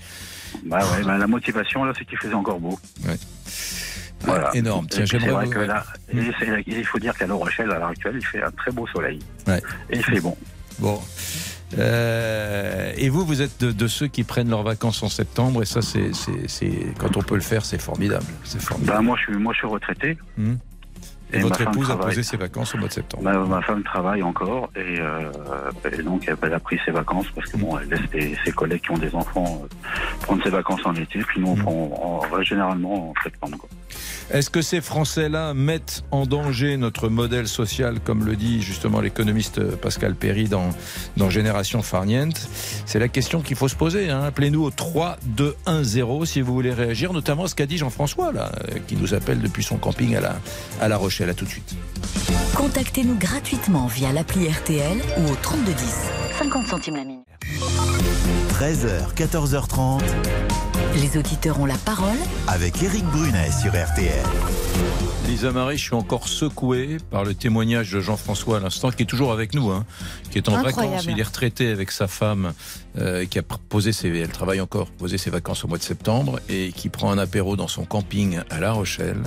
[0.66, 2.78] Bah ouais, bah la motivation là, c'est qu'il faisait encore beau.
[3.08, 3.16] Ouais.
[4.24, 4.50] Voilà.
[4.52, 4.86] Ah, énorme.
[4.88, 5.52] Tiens, j'aimerais vous-
[6.38, 8.86] c'est- il faut dire qu'à La Rochelle, à l'heure actuelle, il fait un très beau
[8.88, 9.18] soleil.
[9.46, 9.60] Ouais.
[9.90, 10.36] Et il fait bon.
[10.78, 11.00] Bon.
[11.78, 15.66] Euh, et vous, vous êtes de, de ceux qui prennent leurs vacances en septembre, et
[15.66, 16.10] ça, c'est,
[16.98, 18.24] quand on peut le faire, c'est formidable.
[18.44, 18.96] C'est formidable.
[18.98, 20.18] Bah moi, je suis, moi, je suis retraité.
[20.36, 20.54] Hmm.
[21.34, 23.22] Et, votre épouse a posé ses vacances au mois de septembre.
[23.22, 25.30] Ma, ma femme travaille encore et, euh,
[25.90, 28.82] et donc elle a pris ses vacances parce que bon, elle laisse des- ses collègues
[28.82, 29.66] qui ont des enfants euh,
[30.20, 31.72] prendre ses vacances en été, puis nous on prend
[32.30, 33.56] en- en- généralement en septembre.
[33.56, 33.68] quoi.
[34.30, 39.60] Est-ce que ces Français-là mettent en danger notre modèle social, comme le dit justement l'économiste
[39.76, 40.70] Pascal Perry dans,
[41.16, 42.48] dans Génération Farniente?
[42.86, 44.10] C'est la question qu'il faut se poser.
[44.10, 44.22] hein.
[44.24, 48.78] Appelez-nous au 3210 si vous voulez réagir, notamment à ce qu'a dit Jean-François, là, euh,
[48.86, 50.36] qui nous appelle depuis son camping à La,
[50.80, 51.30] à la Rochelle.
[51.30, 51.74] À tout de suite.
[52.54, 55.84] Contactez-nous gratuitement via l'appli RTL ou au 3210.
[56.38, 57.24] 50 centimes la minute.
[58.58, 60.00] 13h, 14h30,
[60.94, 62.18] Les auditeurs ont la parole
[62.48, 64.24] avec Eric Brunet sur RTL.
[65.26, 69.06] Lisa Marie, je suis encore secoué par le témoignage de Jean-François à l'instant, qui est
[69.06, 69.86] toujours avec nous, hein,
[70.30, 70.90] qui est en Incroyable.
[70.90, 71.06] vacances.
[71.08, 72.52] Il est retraité avec sa femme,
[72.98, 76.40] euh, qui a posé ses, elle travaille encore, posé ses vacances au mois de septembre,
[76.50, 79.22] et qui prend un apéro dans son camping à La Rochelle,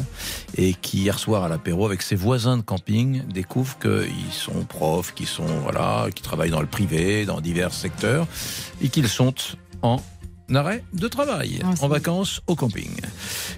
[0.57, 5.16] et qui hier soir à l'apéro avec ses voisins de camping découvre qu'ils sont profs,
[5.16, 8.28] qui sont voilà, qui travaillent dans le privé, dans divers secteurs,
[8.82, 9.34] et qu'ils sont
[9.82, 9.99] en
[10.53, 13.01] arrêt de travail, en vacances au camping.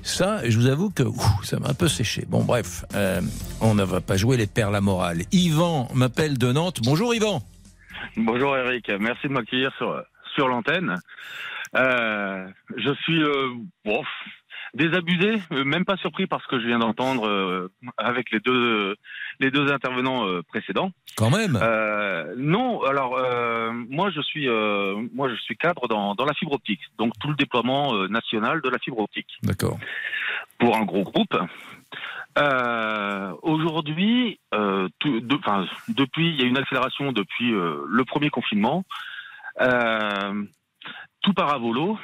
[0.03, 2.25] Ça, je vous avoue que ouf, ça m'a un peu séché.
[2.27, 3.21] Bon, bref, euh,
[3.61, 5.23] on ne va pas jouer les perles à morale.
[5.31, 6.79] Yvan m'appelle de Nantes.
[6.83, 7.41] Bonjour Yvan.
[8.15, 10.01] Bonjour Eric, merci de m'accueillir sur,
[10.35, 10.95] sur l'antenne.
[11.75, 13.49] Euh, je suis euh,
[13.85, 14.01] bon,
[14.78, 18.95] désabusé, euh, même pas surpris par ce que je viens d'entendre euh, avec les deux,
[19.39, 20.91] les deux intervenants euh, précédents.
[21.17, 21.57] Quand même.
[21.61, 26.34] Euh, non, alors euh, moi je suis euh, moi je suis cadre dans, dans la
[26.34, 29.78] fibre optique, donc tout le déploiement euh, national de la fibre optique D'accord.
[30.59, 31.36] pour un gros groupe.
[32.38, 38.30] Euh, Aujourd'hui, euh, de- enfin, depuis, il y a une accélération depuis euh, le premier
[38.30, 38.84] confinement.
[39.59, 40.43] Euh,
[41.23, 41.97] tout à volo.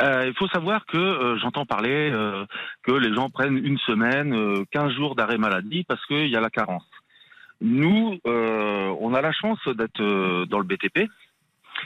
[0.00, 2.44] Euh, Il faut savoir que euh, j'entends parler euh,
[2.82, 6.40] que les gens prennent une semaine, euh, 15 jours d'arrêt maladie parce qu'il y a
[6.40, 6.88] la carence.
[7.60, 11.08] Nous, euh, on a la chance d'être euh, dans le BTP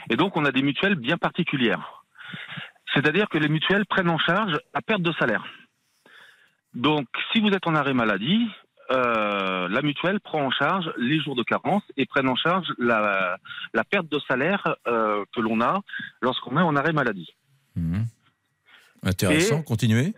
[0.09, 2.03] et donc on a des mutuelles bien particulières.
[2.93, 5.45] C'est-à-dire que les mutuelles prennent en charge la perte de salaire.
[6.73, 8.47] Donc, si vous êtes en arrêt maladie,
[8.91, 13.37] euh, la mutuelle prend en charge les jours de carence et prenne en charge la,
[13.73, 15.81] la perte de salaire euh, que l'on a
[16.21, 17.33] lorsqu'on est en arrêt maladie.
[17.77, 18.05] Mhm.
[19.03, 20.13] Intéressant, Et- continuez.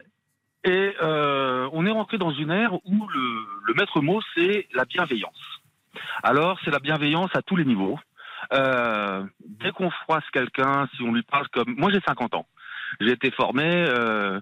[0.66, 4.84] Et euh, on est rentré dans une ère où le, le maître mot, c'est la
[4.86, 5.40] bienveillance.
[6.24, 7.98] Alors, c'est la bienveillance à tous les niveaux.
[8.54, 11.76] Euh, dès qu'on froisse quelqu'un, si on lui parle comme...
[11.78, 12.46] Moi, j'ai 50 ans.
[13.00, 14.42] J'ai été formé euh,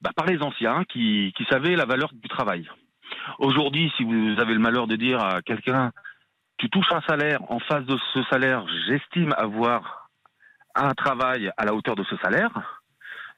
[0.00, 2.68] bah, par les anciens qui, qui savaient la valeur du travail.
[3.38, 5.92] Aujourd'hui, si vous avez le malheur de dire à quelqu'un,
[6.56, 10.03] tu touches un salaire, en face de ce salaire, j'estime avoir
[10.74, 12.82] un travail à la hauteur de ce salaire,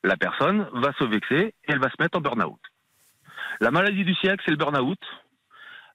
[0.02, 2.60] la personne va se vexer et elle va se mettre en burn-out.
[3.60, 4.98] La maladie du siècle, c'est le burn-out.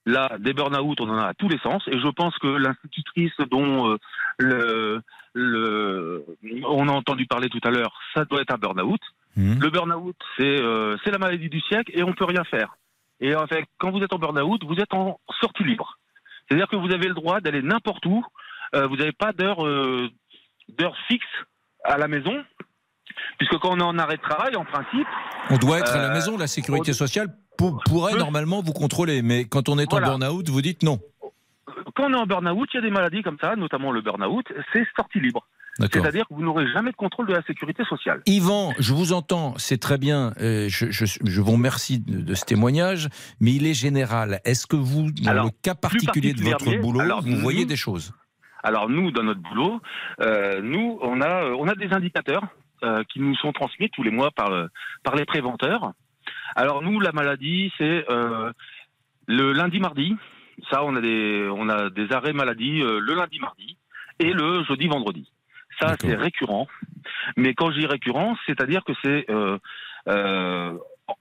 [0.06, 3.38] Là, des burn-out, on en a à tous les sens, et je pense que l'institutrice
[3.52, 3.98] dont euh,
[4.40, 5.02] le,
[5.34, 6.26] le,
[6.68, 9.02] on a entendu parler tout à l'heure, ça doit être un burn-out.
[9.36, 12.76] Le burn-out, c'est euh, c'est la maladie du siècle et on peut rien faire.
[13.22, 15.98] Et en fait, quand vous êtes en burn-out, vous êtes en sortie libre.
[16.48, 18.26] C'est-à-dire que vous avez le droit d'aller n'importe où.
[18.76, 19.60] Euh, vous n'avez pas d'heure
[20.72, 21.26] euh, d'heure fixe
[21.84, 22.34] à la maison,
[23.38, 25.08] puisque quand on est en arrêt de travail, en principe,
[25.50, 29.22] On doit être à la Euh, maison, la sécurité sociale pour- pourrait normalement vous contrôler,
[29.22, 30.14] mais quand on est Voilà.
[30.14, 31.00] en burn-out, vous dites non.
[31.96, 34.46] quand on est en burn-out, il y a des maladies comme ça, notamment le burn-out,
[34.72, 35.46] c'est sortie libre.
[35.80, 38.22] C'est-à-dire que vous n'aurez jamais de contrôle de la sécurité sociale.
[38.28, 40.34] Yvan, je vous entends, c'est très bien.
[40.40, 43.08] euh, je, je- je vous remercie de, de ce témoignage,
[43.40, 44.42] mais il est général.
[44.46, 47.78] Est-ce que vous, dans Alors, le cas particulier de votre boulot, alors, vous voyez des
[47.78, 48.14] choses?
[48.64, 49.82] Alors nous, dans notre boulot,
[50.22, 52.44] euh, nous, on a, euh, on a des indicateurs
[52.84, 54.70] euh, qui nous sont transmis tous les mois par, le-
[55.04, 55.94] par les préventeurs.
[56.56, 58.52] Alors nous, la maladie, c'est euh,
[59.28, 60.16] le lundi-mardi.
[60.70, 63.78] Ça, on a des, on a des arrêts maladie euh, le lundi-mardi
[64.20, 65.32] et le jeudi-vendredi.
[65.80, 66.68] Ça, c'est récurrent.
[67.38, 69.58] Mais quand je dis récurrent, c'est-à-dire que c'est euh,
[70.10, 70.78] euh,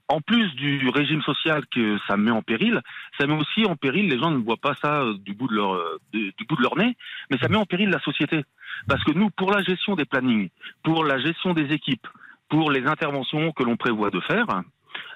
[0.07, 2.81] en plus du régime social que ça met en péril,
[3.17, 5.55] ça met aussi en péril, les gens ne voient pas ça euh, du bout de
[5.55, 6.95] leur, euh, du bout de leur nez,
[7.29, 8.43] mais ça met en péril la société.
[8.87, 10.49] Parce que nous, pour la gestion des plannings,
[10.83, 12.07] pour la gestion des équipes,
[12.49, 14.47] pour les interventions que l'on prévoit de faire,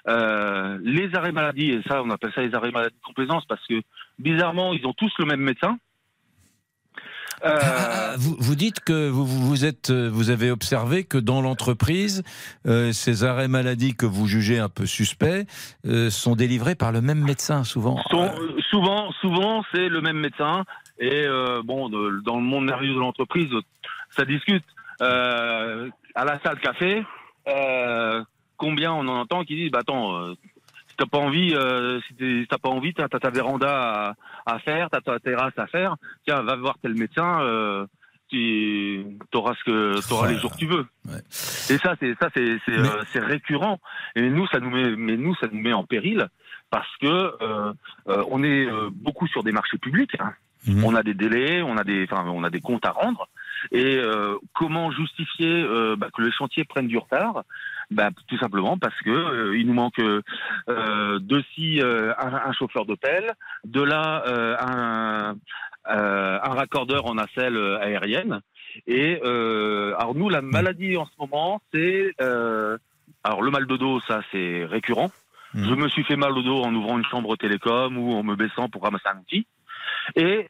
[0.08, 3.64] euh, les arrêts maladie, et ça on appelle ça les arrêts maladie de complaisance, parce
[3.66, 3.80] que
[4.18, 5.78] bizarrement, ils ont tous le même médecin.
[7.44, 11.42] Euh, Ah, vous, vous dites que vous, vous, êtes, euh, vous avez observé que dans
[11.42, 12.22] l'entreprise,
[12.66, 15.46] euh, ces arrêts maladie que vous jugez un peu suspects
[15.86, 18.00] euh, sont délivrés par le même médecin souvent.
[18.10, 18.30] sont-
[18.70, 20.64] souvent, souvent, c'est le même médecin.
[20.98, 23.48] Et euh, bon, de- dans le monde nerveux de l'entreprise,
[24.10, 24.64] ça discute.
[24.98, 27.04] À la salle café,
[28.56, 30.32] combien on en entend qui disent, bah attends,
[30.88, 31.50] si t'as pas envie,
[32.18, 34.14] si t'as pas envie, t'as ta véranda à,
[34.46, 35.96] à faire, t'as ta terrasse à faire.
[36.26, 37.40] Tiens, va voir tel médecin.
[37.42, 37.86] Euh,
[38.28, 40.86] tu auras ce que t'auras les jours que tu veux.
[41.70, 43.78] Et ça, c'est ça, c'est c'est, euh, c'est récurrent.
[44.16, 46.26] Et nous, ça nous met, mais nous, ça nous met en péril
[46.70, 47.72] parce que euh,
[48.08, 50.16] euh, on est euh, beaucoup sur des marchés publics.
[50.18, 50.32] hein.
[50.84, 53.28] On a des délais, on a des, enfin, on a des comptes à rendre.
[53.72, 57.42] Et euh, comment justifier euh, bah, que les chantiers prennent du retard?
[57.90, 60.22] Bah, Tout simplement parce que euh, il nous manque euh,
[61.20, 63.32] de ci euh, un, un chauffeur pelle,
[63.64, 65.36] de là euh, un,
[65.88, 68.40] euh, un raccordeur en nacelle euh, aérienne.
[68.86, 72.76] Et euh, alors nous, la maladie en ce moment, c'est euh,
[73.24, 75.10] alors le mal de dos, ça c'est récurrent.
[75.54, 78.36] Je me suis fait mal au dos en ouvrant une chambre télécom ou en me
[78.36, 79.46] baissant pour ramasser un outil.
[80.14, 80.48] Et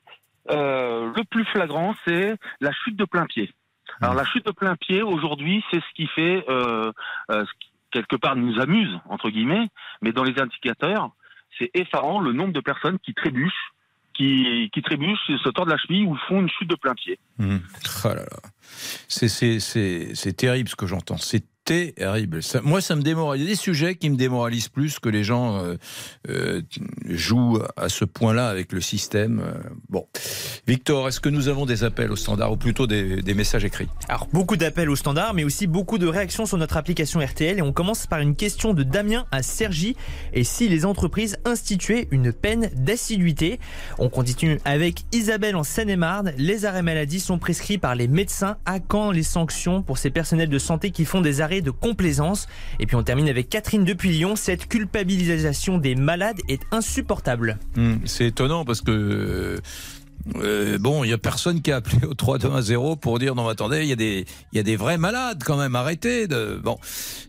[0.51, 3.53] euh, le plus flagrant, c'est la chute de plein pied.
[4.01, 6.93] Alors la chute de plein pied, aujourd'hui, c'est ce qui fait, euh,
[7.31, 9.69] euh, ce qui, quelque part, nous amuse, entre guillemets,
[10.03, 11.11] mais dans les indicateurs,
[11.59, 13.73] c'est effarant le nombre de personnes qui trébuchent,
[14.13, 17.19] qui, qui trébuchent, se tordent la cheville ou font une chute de plein pied.
[17.39, 17.61] Hum.
[18.05, 18.51] Oh là là.
[19.09, 21.17] C'est terrible ce que j'entends.
[21.17, 22.43] C'est terrible.
[22.43, 23.43] Ça- moi, ça me démoralise.
[23.45, 25.75] Il y a des sujets qui me démoralisent plus que les gens euh,
[26.31, 26.63] euh,
[27.09, 29.41] jouent à ce point-là avec le système.
[29.41, 29.53] Euh,
[29.89, 30.07] Bon.
[30.67, 33.89] Victor, est-ce que nous avons des appels au standard ou plutôt des, des messages écrits?
[34.09, 37.59] Alors, beaucoup d'appels au standard, mais aussi beaucoup de réactions sur notre application RTL.
[37.59, 39.97] Et on commence par une question de Damien à Sergi.
[40.33, 43.59] Et si les entreprises instituaient une peine d'assiduité?
[43.99, 46.33] On continue avec Isabelle en Seine-et-Marne.
[46.39, 48.57] Les arrêts maladie sont prescrits par les médecins.
[48.67, 52.47] À quand les sanctions pour ces personnels de santé qui font des arrêts de complaisance
[52.81, 54.37] Et puis on termine avec Catherine depuis Lyon.
[54.37, 57.59] Cette culpabilisation des malades est insupportable.
[57.77, 59.61] Hum, C'est étonnant parce que
[60.37, 63.81] euh, bon, il y a personne qui a appelé au 3-2-1-0 pour dire non, attendez,
[63.83, 65.77] il y a des, il y a des vrais malades quand même.
[65.77, 66.61] Arrêtez de.
[66.63, 66.79] Bon,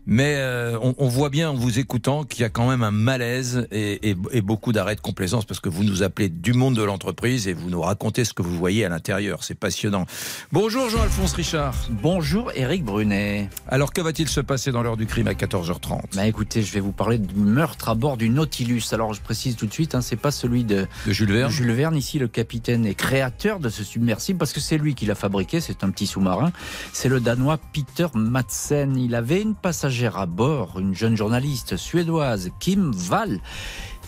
[0.06, 2.90] mais euh, on, on voit bien en vous écoutant qu'il y a quand même un
[2.90, 6.74] malaise et, et, et beaucoup d'arrêts de complaisance parce que vous nous appelez du monde
[6.76, 9.44] de l'entreprise et vous nous racontez ce que vous voyez à l'intérieur.
[9.44, 10.06] C'est passionnant.
[10.52, 11.74] Bonjour Jean-Alphonse Richard.
[11.90, 13.48] Bonjour Eric Brunet.
[13.68, 16.80] Alors que va-t-il se passer dans l'heure du crime à 14h30 Bah écoutez, je vais
[16.80, 18.82] vous parler du meurtre à bord du Nautilus.
[18.92, 21.48] Alors je précise tout de suite, hein, c'est pas celui de, de Jules Verne?
[21.48, 25.06] de Jules Verne ici, le capitaine créateur de ce submersible, parce que c'est lui qui
[25.06, 25.60] l'a fabriqué.
[25.60, 26.52] C'est un petit sous-marin.
[26.92, 28.96] C'est le Danois Peter Madsen.
[28.96, 33.40] Il avait une passagère à bord, une jeune journaliste suédoise, Kim Wall.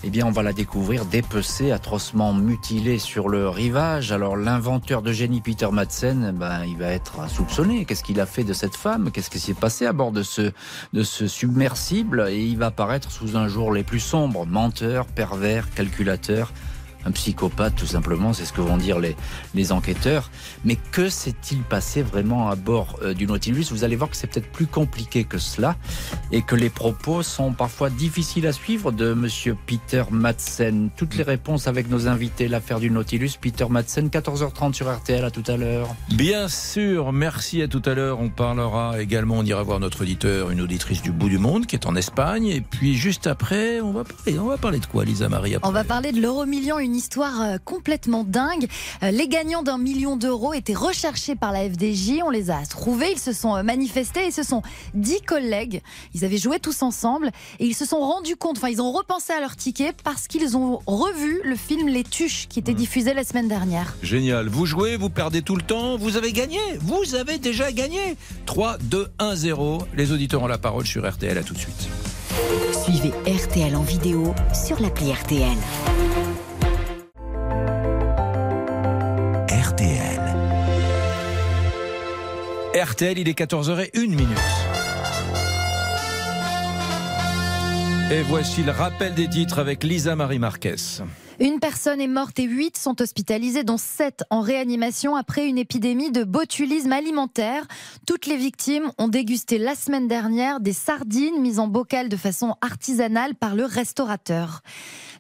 [0.03, 4.13] Eh bien, on va la découvrir dépecée, atrocement mutilée sur le rivage.
[4.13, 7.85] Alors, l'inventeur de génie Peter Madsen, ben, il va être soupçonné.
[7.85, 9.11] Qu'est-ce qu'il a fait de cette femme?
[9.11, 10.53] Qu'est-ce qui s'est passé à bord de ce,
[10.95, 12.29] de ce submersible?
[12.31, 14.47] Et il va apparaître sous un jour les plus sombres.
[14.47, 16.51] Menteur, pervers, calculateur
[17.05, 19.17] un psychopathe tout simplement, c'est ce que vont dire les,
[19.55, 20.31] les enquêteurs.
[20.65, 23.67] Mais que s'est-il passé vraiment à bord euh, du Nautilus?
[23.71, 25.77] Vous allez voir que c'est peut-être plus compliqué que cela
[26.33, 30.91] et que les propos sont parfois difficiles à suivre de monsieur Peter Madsen.
[30.97, 35.31] Toutes les réponses avec nos invités, l'affaire du Nautilus, Peter Madsen, 14h30 sur RTL, à
[35.31, 35.89] tout à l'heure.
[36.11, 38.21] Bien sûr, merci à tout à l'heure.
[38.21, 41.77] On parlera également, on ira voir notre auditeur, une auditrice du bout du monde qui
[41.77, 42.47] est en Espagne.
[42.47, 45.69] Et puis juste après, on va parler, on va parler de quoi, Lisa Marie après
[45.69, 48.67] On va parler de l'euro million, une histoire euh, complètement dingue.
[49.03, 52.21] Euh, Les gagnants d'un million d'euros étaient recherchés par la FDJ.
[52.25, 53.13] On les a trouvés.
[53.13, 54.63] Ils se sont euh, manifestés et ce sont
[54.95, 55.83] dix collègues.
[56.15, 59.33] Ils avaient joué tous ensemble et ils se sont rendus compte, enfin, ils ont repensé
[59.33, 63.25] à leur ticket parce qu'ils ont revu le film Les Tuches qui était diffusé la
[63.25, 63.95] semaine dernière.
[64.03, 64.49] Génial.
[64.49, 66.59] Vous jouez, vous perdez tout le temps, vous avez gagné.
[66.81, 68.17] Vous avez déjà gagné.
[68.47, 69.83] 3, 2, 1, 0.
[69.97, 71.37] Les auditeurs ont la parole sur RTL.
[71.37, 71.89] À tout de suite.
[72.85, 75.13] Suivez RTL en vidéo sur l'appli.
[75.13, 75.57] RTL.
[82.83, 84.39] Il est 14h01 minute.
[88.11, 90.77] Et voici le rappel des titres avec Lisa Marie Marquez.
[91.41, 96.11] Une personne est morte et huit sont hospitalisées, dont sept en réanimation après une épidémie
[96.11, 97.67] de botulisme alimentaire.
[98.07, 102.57] Toutes les victimes ont dégusté la semaine dernière des sardines mises en bocal de façon
[102.63, 104.63] artisanale par le restaurateur.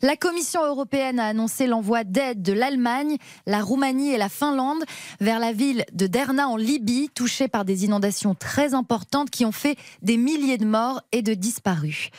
[0.02, 4.82] La Commission européenne a annoncé l'envoi d'aide de l'Allemagne, la Roumanie et la Finlande
[5.20, 9.52] vers la ville de Derna en Libye, touchée par des inondations très importantes qui ont
[9.52, 12.10] fait des milliers de morts et de disparus.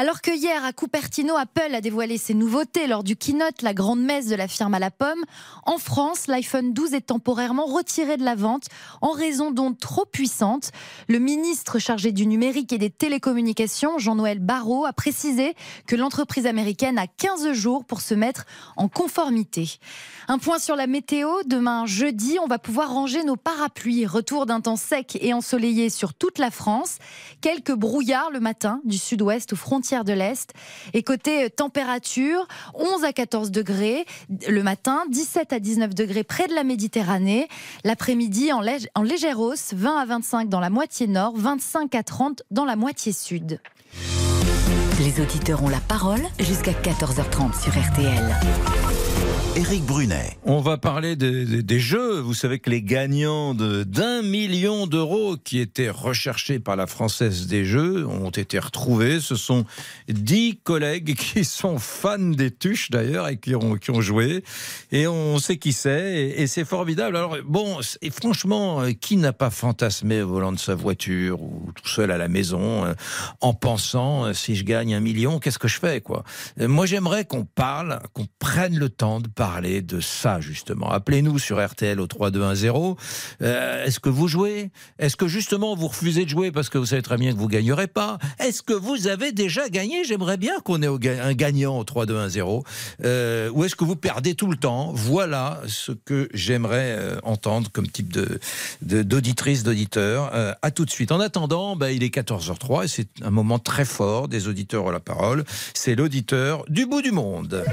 [0.00, 3.98] Alors que hier à Cupertino, Apple a dévoilé ses nouveautés lors du keynote, la grande
[3.98, 5.24] messe de la firme à la pomme,
[5.66, 8.66] en France, l'iPhone 12 est temporairement retiré de la vente
[9.02, 10.70] en raison d'ondes trop puissantes.
[11.08, 15.56] Le ministre chargé du numérique et des télécommunications, Jean-Noël Barrot, a précisé
[15.88, 18.44] que l'entreprise américaine a 15 jours pour se mettre
[18.76, 19.80] en conformité.
[20.28, 21.28] Un point sur la météo.
[21.46, 24.06] Demain, jeudi, on va pouvoir ranger nos parapluies.
[24.06, 26.98] Retour d'un temps sec et ensoleillé sur toute la France.
[27.40, 30.52] Quelques brouillards le matin du sud-ouest aux frontières de l'Est.
[30.92, 34.04] Et côté euh, température, 11 à 14 degrés
[34.48, 37.48] le matin, 17 à 19 degrés près de la Méditerranée.
[37.84, 38.62] L'après-midi, en,
[38.94, 42.76] en légère hausse, 20 à 25 dans la moitié nord, 25 à 30 dans la
[42.76, 43.60] moitié sud.
[45.00, 48.87] Les auditeurs ont la parole jusqu'à 14h30 sur RTL.
[49.58, 50.38] Éric Brunet.
[50.44, 52.20] On va parler des, jeux.
[52.20, 57.48] Vous savez que les gagnants de- d'un million d'euros qui étaient recherchés par la Française
[57.48, 59.18] des Jeux ont été retrouvés.
[59.18, 59.64] Ce sont
[60.08, 64.44] dix collègues qui sont fans des tuches d'ailleurs et qui ont, joué.
[64.92, 66.12] Et on sait qui c'est.
[66.14, 67.16] Et, et c'est formidable.
[67.16, 71.72] Alors bon, et franchement, euh, qui n'a pas fantasmé au volant de sa voiture ou
[71.74, 72.94] tout seul à la maison euh,
[73.40, 76.22] en pensant euh, si je gagne un million, qu'est-ce que je fais quoi?
[76.60, 80.90] Moi, j'aimerais qu'on parle, qu'on prenne le temps de parler de ça justement.
[80.90, 82.96] Appelez-nous sur RTL au 3210.
[83.42, 84.70] Euh, Est-ce que vous jouez?
[84.98, 87.48] Est-ce que justement vous refusez de jouer parce que vous savez très bien que vous
[87.48, 88.18] gagnerez pas?
[88.38, 90.04] Est-ce que vous avez déjà gagné?
[90.04, 92.62] J'aimerais bien qu'on ait un gagnant au 3210.
[93.04, 94.92] Euh, ou est-ce que vous perdez tout le temps?
[94.94, 98.38] Voilà ce que j'aimerais euh, entendre comme type de-
[98.82, 100.30] d'auditrice, d'auditeur.
[100.34, 101.10] Euh, à tout de suite.
[101.10, 104.92] En attendant, bah, il est 14h03 et c'est un moment très fort des auditeurs à
[104.92, 105.44] la parole.
[105.74, 107.64] C'est l'auditeur du bout du monde.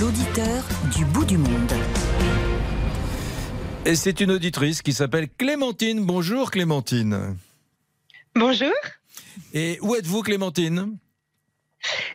[0.00, 0.64] L'auditeur
[0.96, 1.72] du bout du monde.
[3.84, 6.04] Et c'est une auditrice qui s'appelle Clémentine.
[6.04, 7.36] Bonjour Clémentine.
[8.34, 8.72] Bonjour,
[9.52, 10.96] Et où êtes-vous Clémentine?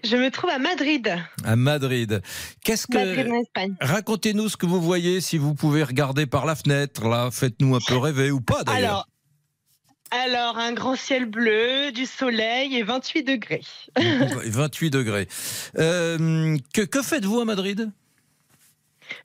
[0.03, 1.17] Je me trouve à Madrid.
[1.43, 2.21] À Madrid.
[2.63, 3.75] Qu'est-ce Madrid en que Espagne.
[3.81, 7.79] Racontez-nous ce que vous voyez si vous pouvez regarder par la fenêtre là, faites-nous un
[7.85, 8.79] peu rêver ou pas d'ailleurs.
[8.81, 9.07] Alors,
[10.11, 13.63] alors, un grand ciel bleu, du soleil et 28 degrés.
[13.97, 15.27] 28 degrés.
[15.79, 17.91] Euh, que que faites-vous à Madrid?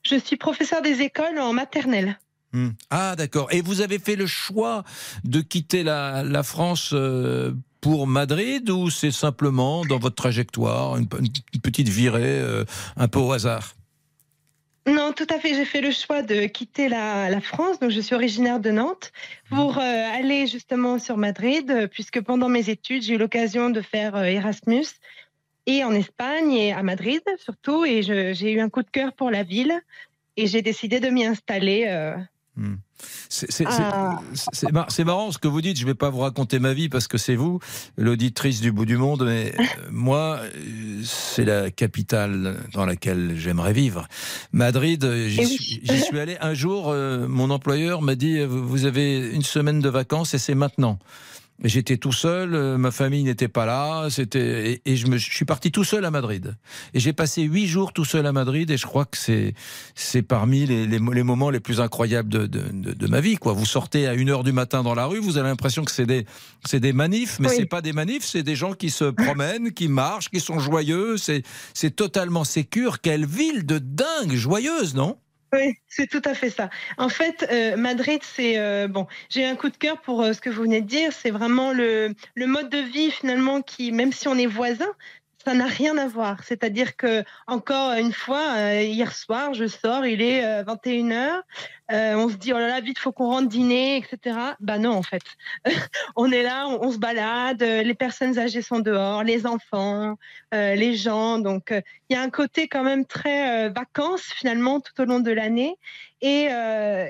[0.02, 2.18] Je suis professeur des écoles en maternelle.
[2.52, 2.70] Hmm.
[2.90, 3.48] Ah d'accord.
[3.52, 4.82] Et vous avez fait le choix
[5.24, 11.06] de quitter la, la France euh, pour Madrid ou c'est simplement dans votre trajectoire une,
[11.54, 12.64] une petite virée euh,
[12.96, 13.74] un peu au hasard?
[14.86, 15.54] Non, tout à fait.
[15.54, 17.78] J'ai fait le choix de quitter la, la, France.
[17.78, 19.12] Donc, je suis originaire de Nantes
[19.50, 24.16] pour euh, aller justement sur Madrid, puisque pendant mes études, j'ai eu l'occasion de faire
[24.16, 24.86] Erasmus
[25.66, 27.84] et en Espagne et à Madrid surtout.
[27.84, 29.80] Et j'ai eu un coup de cœur pour la ville
[30.36, 31.84] et j'ai décidé de m'y installer.
[31.88, 32.16] Euh,
[32.56, 32.76] hmm.
[33.66, 34.20] Ah.
[34.88, 35.78] C'est marrant ce que vous dites.
[35.78, 37.60] Je ne vais pas vous raconter ma vie parce que c'est vous,
[37.96, 39.24] l'auditrice du bout du monde.
[39.24, 40.40] Mais euh, moi,
[41.04, 44.06] c'est la capitale dans laquelle j'aimerais vivre.
[44.52, 46.88] Madrid, j'y suis, suis, allé un jour.
[46.88, 50.98] Euh, mon employeur m'a dit Vous avez une semaine de vacances et c'est maintenant.
[51.62, 55.44] J'étais tout seul, euh, ma famille n'était pas là, c'était et, je me je suis
[55.44, 56.56] parti tout seul à Madrid.
[56.94, 59.52] Et j'ai passé huit jours tout seul à Madrid et je crois que c'est
[59.94, 63.36] c'est parmi les, les, les, moments les plus incroyables de, de, de, de, ma vie.
[63.36, 65.90] Quoi, vous sortez à une heure du matin dans la rue, vous avez l'impression que
[65.90, 66.24] c'est des
[66.64, 69.88] c'est des manifs, mais c'est pas des manifs, c'est des gens qui se promènent, qui
[69.88, 71.18] marchent, qui sont joyeux.
[71.18, 71.42] C'est
[71.74, 73.02] c'est totalement sécure.
[73.02, 75.18] Quelle ville de dingue, joyeuse, non?
[75.52, 76.70] Oui, c'est tout à fait ça.
[76.96, 79.06] En fait, euh, Madrid, c'est euh, bon.
[79.30, 81.12] J'ai un coup de cœur pour euh, ce que vous venez de dire.
[81.12, 84.92] C'est vraiment le, le mode de vie finalement qui, même si on est voisins,
[85.44, 86.42] ça n'a rien à voir.
[86.44, 91.40] C'est-à-dire que encore une fois, euh, hier soir, je sors, il est 21h, euh,
[91.92, 94.36] euh, on se dit oh là là, vite, faut qu'on rentre dîner, etc.
[94.60, 95.22] Bah non, en fait,
[96.16, 100.16] on est là, on, se balade, les personnes âgées sont dehors, les enfants,
[100.52, 101.38] les gens.
[101.38, 105.30] Donc il y a un côté quand même très vacances finalement tout au long de
[105.30, 105.76] l'année.
[106.22, 106.48] Et,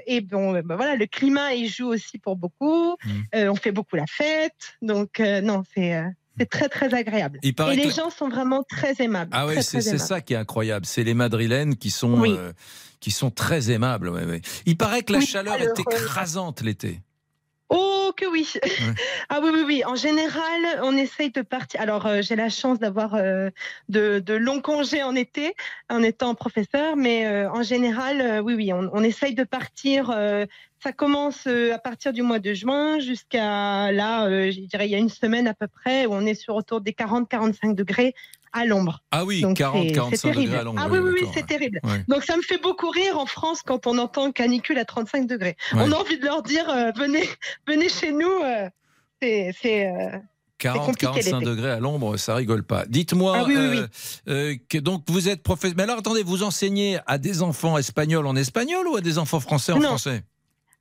[0.06, 2.96] et bon, bah voilà, le climat il joue aussi pour beaucoup.
[3.04, 3.48] Mmh.
[3.48, 6.00] on fait beaucoup la fête, donc non, c'est
[6.38, 7.38] c'est très très agréable.
[7.42, 9.30] Et les gens sont vraiment très aimables.
[9.32, 10.86] Ah oui, c'est ça qui est incroyable.
[10.86, 12.52] C'est les Madrilènes qui sont euh,
[13.00, 14.12] qui sont très aimables.
[14.66, 17.00] Il paraît que la chaleur est écrasante l'été.
[17.72, 18.52] Oh que oui.
[19.28, 19.84] ah oui oui oui.
[19.84, 21.80] En général, on essaye de partir.
[21.80, 23.50] Alors euh, j'ai la chance d'avoir euh,
[23.88, 25.54] de, de, longs congés en été
[25.88, 30.12] en étant professeur, mais en général, oui oui, on, on, essaye de partir
[30.82, 34.90] ça commence euh, à partir du mois de juin jusqu'à là, euh, je dirais il
[34.90, 38.14] y a une semaine à peu près, où on est sur autour des 40-45 degrés
[38.52, 39.02] à l'ombre.
[39.10, 40.80] Ah oui, 40-45 degrés à l'ombre.
[40.82, 41.80] Ah oui, oui, oui c'est terrible.
[42.08, 45.56] Donc ça me fait beaucoup rire en France quand on entend canicule à 35 degrés.
[45.74, 47.28] On a envie de leur dire euh, venez,
[47.68, 48.32] venez chez nous.
[49.20, 49.52] c'est
[50.58, 52.84] 40, 45 degrés à l'ombre, ça rigole pas.
[52.86, 53.44] Dites-moi, ah
[54.68, 55.76] que donc vous êtes professeur.
[55.76, 59.40] Mais alors attendez, vous enseignez à des enfants espagnols en espagnol ou à des enfants
[59.40, 60.22] français en français?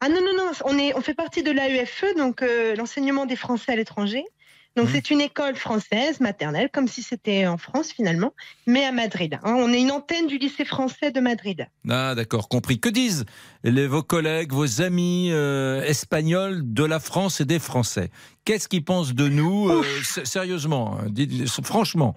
[0.02, 3.36] Ah non, non, non, on, est, on fait partie de l'AEFE, donc euh, l'enseignement des
[3.36, 4.24] Français à l'étranger.
[4.76, 4.92] Donc mmh.
[4.94, 8.34] c'est une école française maternelle, comme si c'était en France finalement,
[8.68, 9.40] mais à Madrid.
[9.44, 9.56] Hein.
[9.58, 11.68] On est une antenne du lycée français de Madrid.
[11.90, 12.80] Ah d'accord, compris.
[12.80, 13.26] Que disent
[13.64, 18.10] les, vos collègues, vos amis euh, espagnols de la France et des Français?
[18.46, 22.16] Qu'est-ce qu'ils pensent de nous euh, Sérieusement, hein, franchement.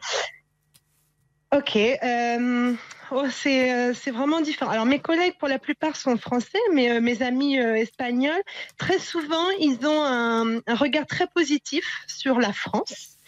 [1.57, 1.77] Ok.
[1.77, 2.75] Euh,
[3.13, 4.71] oh, euh, c'est vraiment différent.
[4.71, 8.43] Alors mes collègues pour la plupart sont français, mais euh, mes amis espagnols,
[8.79, 13.19] très souvent, ils ont un, regard très positif sur la France.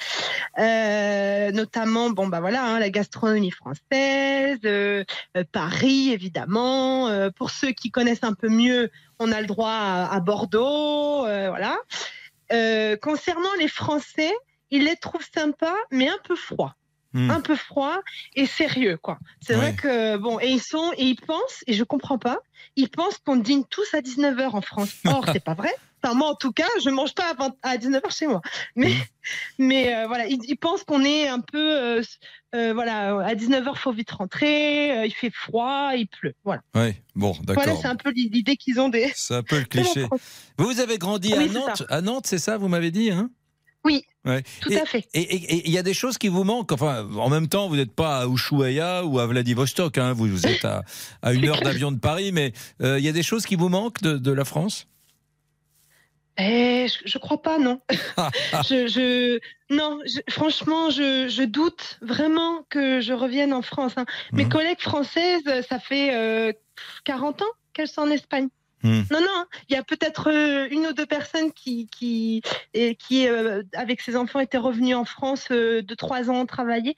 [0.59, 4.61] notamment, bon bah voilà, hein, la gastronomie française,
[5.53, 7.31] Paris évidemment.
[7.37, 11.77] pour ceux qui connaissent un peu mieux, on a le droit à, à Bordeaux, voilà.
[13.01, 14.33] concernant les Français,
[14.71, 16.75] ils les trouvent sympas, mais un peu froids.
[17.15, 17.31] Hmm.
[17.31, 18.01] un peu froid
[18.35, 19.21] et sérieux, quoi.
[19.41, 22.41] C'est vrai que, bon, et ils sont, et ils pensent, et je comprends pas,
[22.75, 24.91] ils pensent qu'on dîne tous à 19h en France.
[25.07, 25.73] Or, c'est pas vrai.
[26.03, 28.43] Enfin, moi, en tout cas, je mange pas à, 19h chez moi.
[28.75, 28.99] Mais, hmm.
[29.59, 32.03] mais euh, voilà, ils, pensent qu'on est un peu, euh,
[32.57, 36.35] euh, voilà, à 19h, faut vite rentrer, il fait froid, il pleut.
[36.43, 36.63] Voilà.
[36.75, 37.63] Oui, bon, d'accord.
[37.63, 39.13] Voilà, c'est un peu l'idée qu'ils ont des.
[39.15, 40.07] C'est un peu le cliché.
[40.59, 43.31] Vous avez grandi à Nantes, à Nantes, c'est ça, vous m'avez dit, hein?
[43.85, 44.05] Oui,
[44.61, 45.07] tout à fait.
[45.13, 46.73] Et il y a des choses qui vous manquent.
[46.73, 49.99] Enfin, en même temps, vous n'êtes pas à Ushuaia ou à Vladivostok.
[49.99, 50.15] Hein.
[50.15, 50.85] Vous, vous, êtes à,
[51.33, 54.01] une heure d'avion de Paris, mais euh, il y a des choses qui vous manquent
[54.01, 54.87] de, la France?
[56.39, 57.81] Eh, je, ne crois pas, non.
[57.91, 59.39] je,
[59.71, 63.93] non, franchement, je, doute vraiment que je revienne en France.
[63.97, 64.07] Hein.
[64.33, 64.49] Mes mmh.
[64.49, 66.57] collègues françaises, ça fait
[67.05, 68.49] 40 euh, ans qu'elles sont en Espagne.
[68.85, 69.03] Hmm.
[69.11, 72.43] Non, non, il y a peut-être euh, une ou deux personnes qui, qui,
[72.99, 76.95] qui euh, avec ses enfants, étaient revenues en France euh, de trois ans travailler.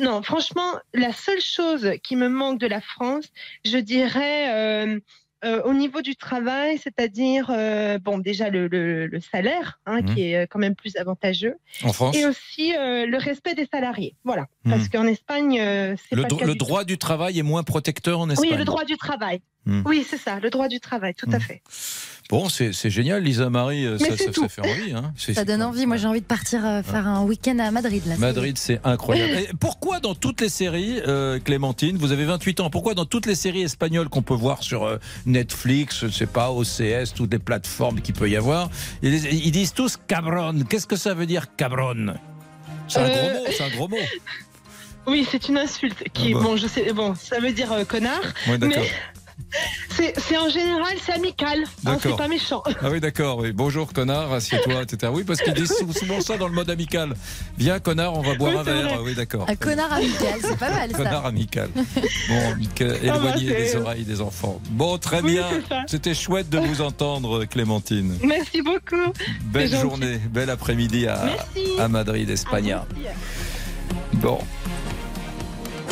[0.00, 3.24] non, franchement, la seule chose qui me manque de la France,
[3.64, 4.94] je dirais
[5.44, 10.14] euh, au niveau du travail, c'est-à-dire, euh, bon, déjà le, le- le salaire, hein, Mhm.
[10.14, 11.56] qui est quand même plus avantageux.
[11.84, 14.14] En France Et aussi euh, le respect des salariés.
[14.24, 14.46] Voilà.
[14.64, 14.72] Mhm.
[14.72, 15.56] Parce qu'en Espagne,
[16.08, 18.48] c'est Le, pas dro- droit du travail est moins protecteur en Espagne.
[18.52, 19.40] Oui, le droit du travail.
[19.66, 19.82] Mhm.
[19.84, 21.60] Oui, c'est ça, le droit du travail, tout à fait.
[22.28, 24.92] Bon, c'est génial, Lisa Marie, euh, Mais ça, ça, fait envie.
[24.92, 25.12] Hein.
[25.16, 25.86] Ça donne envie.
[25.86, 28.02] Moi, j'ai envie de partir euh, faire un week-end à Madrid.
[28.06, 28.16] Là.
[28.16, 29.32] Madrid, c'est incroyable.
[29.34, 33.26] Et pourquoi dans toutes les séries, euh, Clémentine, vous avez 28 ans, pourquoi dans toutes
[33.26, 37.38] les séries espagnoles qu'on peut voir sur euh, Netflix, je sais pas, OCS, toutes les
[37.38, 38.70] plateformes qu'il peut y avoir,
[39.02, 40.64] ils, ils disent tous cabron.
[40.68, 42.14] Qu'est-ce que ça veut dire cabron
[42.88, 43.96] C'est un Euh, gros mot, c'est un gros mot.
[45.08, 46.42] Oui, c'est une insulte qui, Ah bah.
[46.42, 48.82] bon, je sais, bon, ça veut dire euh, connard, Ouais, d'accord.
[48.82, 48.90] mais
[49.90, 52.62] c'est en général, c'est amical, hein, c'est pas méchant.
[52.82, 53.38] Ah oui, d'accord.
[53.38, 53.52] Oui.
[53.52, 55.10] Bonjour, connard, assieds-toi, etc.
[55.14, 57.14] Oui, parce qu'ils disent sou- souvent ça dans le mode amical.
[57.58, 58.88] Viens, connard, on va boire Oui, un verre.
[58.88, 58.98] vrai.
[59.02, 59.46] Oui, d'accord.
[59.48, 60.96] Un connard amical, c'est pas mal ça.
[60.98, 61.70] Connard amical.
[61.74, 64.60] Bon, Michael, Ah éloignez c'est- les oreilles des enfants.
[64.70, 65.46] Bon, très Oui, bien.
[65.86, 68.18] C'était chouette de vous entendre, Clémentine.
[68.22, 69.12] Merci beaucoup.
[69.44, 71.24] Belle journée, bel après-midi à,
[71.78, 72.76] à Madrid, Espagne.
[74.14, 74.38] Bon,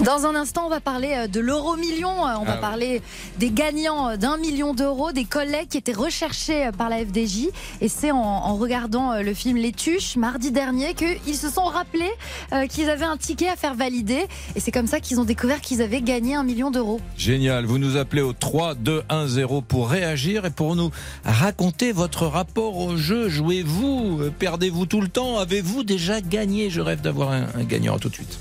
[0.03, 2.11] Dans un instant, on va parler euh, de l'euro million.
[2.27, 2.61] Euh, On va Ah oui.
[2.61, 3.03] parler
[3.39, 7.49] des gagnants euh, d'un million d'euros, des collègues qui étaient recherchés par la FDJ.
[7.81, 12.11] Et c'est en, en regardant le film Les Tuches mardi dernier qu'ils se sont rappelés
[12.53, 14.27] euh, qu'ils avaient un ticket à faire valider.
[14.57, 17.01] Et c'est comme ça qu'ils ont découvert qu'ils avaient gagné un million d'euros.
[17.17, 17.65] génial.
[17.65, 20.91] Vous nous appelez au 3 2 1 0 pour réagir et pour nous
[21.25, 23.29] raconter votre rapport au jeu.
[23.29, 25.39] Jouez-vous Perdez-vous tout le temps?
[25.39, 26.69] Avez-vous déjà gagné?
[26.69, 27.95] Je rêve d'avoir un, un gagnant.
[27.97, 28.39] À tout de suite.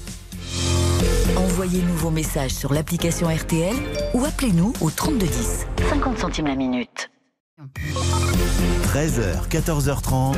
[1.36, 3.76] Envoyez-nous vos messages sur l'application RTL
[4.14, 5.66] ou appelez-nous au 3210.
[5.90, 7.10] 50 centimes la minute.
[8.94, 10.36] 13h, 14h30,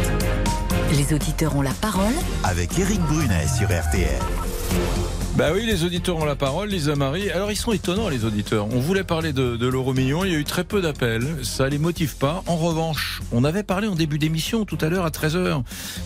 [0.98, 2.14] Les auditeurs ont la parole
[2.44, 4.22] avec Eric Brunet sur RTL.
[5.38, 7.30] Bah oui, les auditeurs ont la parole, Lisa Marie.
[7.30, 8.68] Alors ils sont étonnants, les auditeurs.
[8.74, 11.68] On voulait parler de, de l'euro million, il y a eu très peu d'appels, ça
[11.68, 12.42] les motive pas.
[12.48, 15.62] En revanche, on avait parlé en début d'émission tout à l'heure à 13h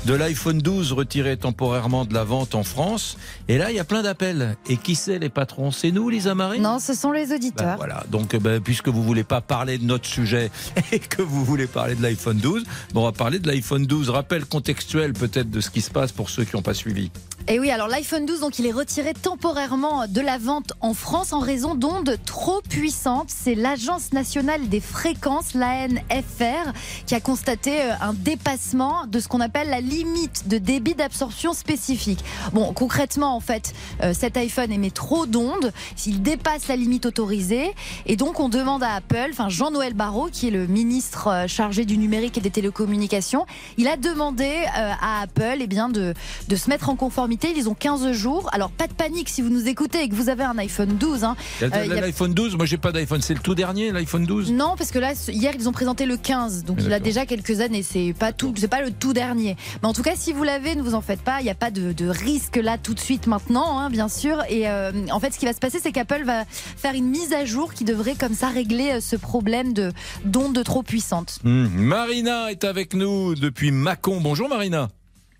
[0.05, 3.17] de l'iPhone 12 retiré temporairement de la vente en France.
[3.47, 4.57] Et là, il y a plein d'appels.
[4.67, 5.69] Et qui c'est les patrons?
[5.69, 6.59] C'est nous, Lisa Marie?
[6.59, 7.77] Non, ce sont les Bah, auditeurs.
[7.77, 10.49] voilà, donc bah, puisque vous voulez pas parler de notre sujet
[10.91, 12.63] et que vous voulez parler de l'iPhone 12,
[12.95, 14.09] bon, on va parler de l'iPhone 12.
[14.09, 17.11] Rappel contextuel peut-être de ce qui se passe pour ceux qui n'ont pas suivi.
[17.47, 21.33] Et oui, alors l'iPhone 12, donc il est retiré temporairement de la vente en France
[21.33, 23.29] en raison d'ondes trop puissantes.
[23.29, 26.71] C'est l'Agence nationale des fréquences, l'ANFR,
[27.07, 31.53] qui a constaté euh, un dépassement de ce qu'on appelle la limite de débit d'absorption
[31.53, 32.23] spécifique.
[32.53, 33.73] Bon, concrètement, en fait,
[34.03, 37.73] euh, cet iPhone émet trop d'ondes, s'il dépasse la limite autorisée,
[38.05, 41.85] et donc on demande à Apple, enfin Jean-Noël Barrot, qui est le ministre euh, chargé
[41.85, 46.13] du numérique et des télécommunications, il a demandé à Apple eh bien, de,
[46.47, 47.28] de se mettre en conformité.
[47.55, 48.49] Ils ont 15 jours.
[48.53, 51.23] Alors, pas de panique si vous nous écoutez et que vous avez un iPhone 12.
[51.23, 51.35] hein.
[51.61, 54.75] A Euh, L'iPhone 12, moi j'ai pas d'iPhone, c'est le tout dernier, l'iPhone 12 Non,
[54.77, 57.59] parce que là, hier, ils ont présenté le 15, donc Ah, il a déjà quelques
[57.61, 57.83] années.
[57.83, 59.55] C'est pas tout, c'est pas le tout dernier.
[59.81, 61.39] Mais en tout cas, si vous l'avez, ne vous en faites pas.
[61.41, 64.43] Il n'y a pas de, de risque là tout de suite maintenant, hein, bien sûr.
[64.49, 67.33] Et euh, en fait, ce qui va se passer, c'est qu'Apple va faire une mise
[67.33, 69.91] à jour qui devrait comme ça régler euh, ce problème de
[70.25, 71.39] d'ondes trop puissantes.
[71.43, 71.67] Hmm.
[71.67, 74.19] Marina est avec nous depuis Mâcon.
[74.21, 74.89] Bonjour Marina.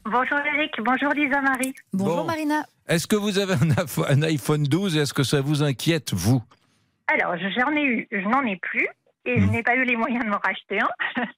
[0.05, 1.73] Bonjour Eric, bonjour Lisa Marie.
[1.93, 2.23] Bonjour Bon.
[2.25, 2.63] Marina.
[2.87, 6.13] Est-ce que vous avez un, iPhone- un iPhone 12 et est-ce que ça vous inquiète,
[6.13, 6.41] vous?
[7.07, 8.87] Alors, j'en ai eu, je n'en ai plus.
[9.25, 11.23] Et je n'ai pas eu les moyens de m'en racheter un.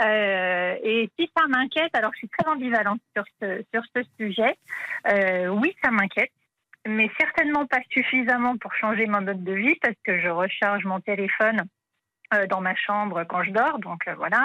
[0.00, 4.56] Euh, et si ça m'inquiète, alors je suis très ambivalente sur ce, sur ce sujet.
[5.06, 6.32] Euh, oui, ça m'inquiète,
[6.88, 10.98] mais certainement pas suffisamment pour changer mon mode de vie parce que je recharge mon
[11.00, 11.64] téléphone euh,
[12.48, 13.78] dans ma chambre quand je dors.
[13.78, 14.42] Donc euh, voilà,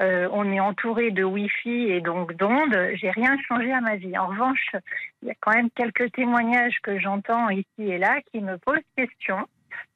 [0.00, 2.76] Euh, on est entouré de Wi-Fi et donc d'ondes.
[2.94, 4.16] J'ai rien changé à ma vie.
[4.16, 4.66] En revanche,
[5.22, 8.78] il y a quand même quelques témoignages que j'entends ici et là qui me posent
[8.96, 9.38] question.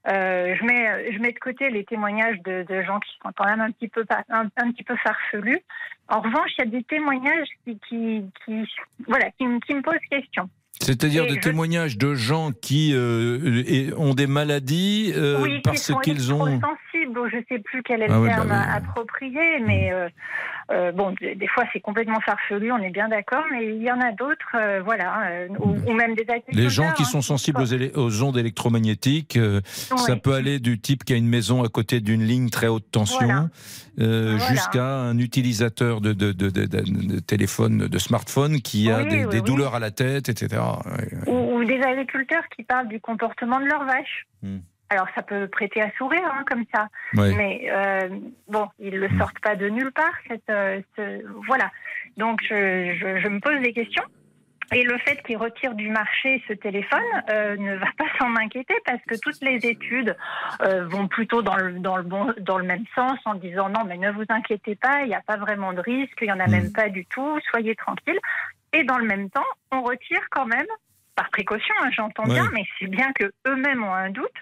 [0.07, 3.47] Euh, je, mets, je mets de côté les témoignages de, de gens qui sont quand
[3.47, 5.61] même un petit peu, un, un petit peu farfelus.
[6.09, 8.69] En revanche, il y a des témoignages qui, qui, qui-
[9.09, 10.51] voilà, qui, me- qui me posent question.
[10.81, 16.33] C'est-à-dire des je- témoignages de gens qui euh, ont des maladies euh, oui, parce qu'ils
[16.35, 16.61] ont.
[17.09, 18.73] Ou je sais plus quel est Ah le ouais, terme bah oui.
[18.77, 20.09] approprié, mais euh,
[20.71, 24.01] euh, bon, des, fois c'est complètement farfelu, on est bien d'accord, mais il y en
[24.01, 26.63] a d'autres, euh, voilà, euh, ou, ou même des agriculteurs.
[26.65, 27.63] Les gens qui hein, sont sensibles
[27.95, 29.39] aux, ondes électromagnétiques,
[29.97, 32.91] ça peut aller du type qui a une maison à côté d'une ligne très haute
[32.91, 33.49] tension Voilà.
[33.97, 34.39] Voilà.
[34.39, 39.41] jusqu'à un utilisateur de, de, de, de- de- de téléphone, de smartphone qui a des,
[39.41, 40.63] douleurs à la tête, etc.
[41.27, 44.27] Ou, ou des agriculteurs qui parlent du comportement de leurs vaches.
[44.43, 44.59] Hmm.
[44.95, 46.89] Alors ça peut prêter à sourire hein, comme ça,
[47.37, 48.09] mais euh,
[48.49, 50.15] bon, ils le sortent pas de nulle part.
[50.29, 51.71] Cette, euh, ce- voilà.
[52.17, 54.05] Donc je, je, je me pose des questions.
[54.73, 58.75] Et le fait qu'il retire du marché ce téléphone euh, ne va pas s'en inquiéter
[58.87, 60.17] parce que toutes les études
[60.89, 63.99] vont plutôt dans le, dans, le bon, dans le même sens en disant non mais
[63.99, 66.47] ne vous inquiétez pas, il n'y a pas vraiment de risque, il n'y en a
[66.47, 68.19] même pas du tout, soyez tranquille.
[68.73, 70.67] Et dans le même temps, on retire quand même
[71.17, 74.41] par précaution, hein, j'entends bien, mais c'est bien que eux-mêmes ont un doute,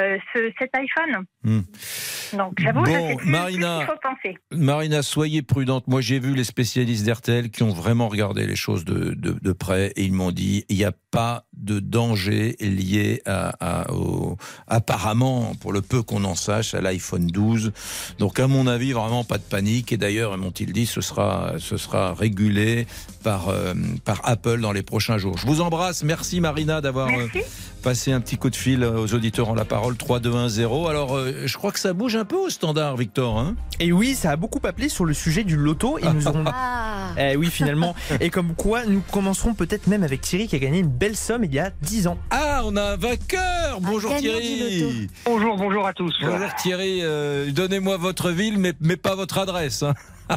[0.00, 1.24] euh, ce, cet iPhone.
[1.48, 2.36] Hmm.
[2.36, 3.86] Donc j'avoue, Bon, Marina.
[3.86, 4.36] faut penser.
[4.52, 5.88] Marina, soyez prudente.
[5.88, 9.52] Moi, j'ai vu les spécialistes d'RTL qui ont vraiment regardé les choses de, de, de
[9.52, 14.36] près et ils m'ont dit il n'y a pas de danger lié à, à- au,
[14.66, 17.72] apparemment, pour le peu qu'on en sache, à l'iPhone 12.
[18.18, 19.90] Donc, à mon avis, vraiment pas de panique.
[19.92, 22.86] Et d'ailleurs, m'ont-ils dit, ce sera, ce sera régulé
[23.24, 23.72] par, euh,
[24.04, 25.38] par Apple dans les prochains jours.
[25.38, 26.02] Je vous embrasse.
[26.04, 27.26] Merci, Marina, d'avoir euh,
[27.88, 29.96] passé un petit coup de fil aux auditeurs en la parole.
[29.96, 30.88] 3, 2, 1, 0.
[30.88, 33.38] Alors, euh, je crois que ça bouge un peu au standard, Victor.
[33.38, 33.54] Hein?
[33.80, 35.98] Et oui, ça a beaucoup appelé sur le sujet du loto.
[35.98, 36.44] Et nous aurons.
[37.16, 37.96] Eh oui, finalement.
[38.20, 41.44] Et comme quoi, nous commencerons peut-être même avec Thierry qui a gagné une belle somme
[41.44, 42.18] il y a 10 ans.
[42.30, 46.14] Ah, on a un vainqueur Bonjour Thierry Bonjour, bonjour à tous.
[46.20, 49.82] Bonjour Thierry, euh, donnez-moi votre ville, mais, mais pas votre adresse.
[49.82, 49.94] Hein.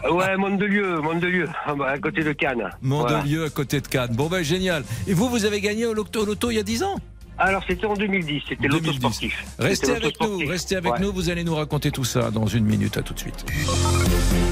[0.09, 2.69] Ouais, Mondelieu, Mondelieu, à côté de Cannes.
[2.81, 4.15] Mondelieu à côté de Cannes.
[4.15, 4.83] Bon ben génial.
[5.05, 6.95] Et vous, vous avez gagné au loto, au loto il y a 10 ans?
[7.43, 9.43] Alors c'était en 2010, c'était l'auto sportif.
[9.57, 10.49] Restez avec nous, l'autosportif.
[10.49, 10.99] restez avec Ouais.
[10.99, 13.45] nous, vous allez nous raconter tout ça dans une minute, à tout de suite.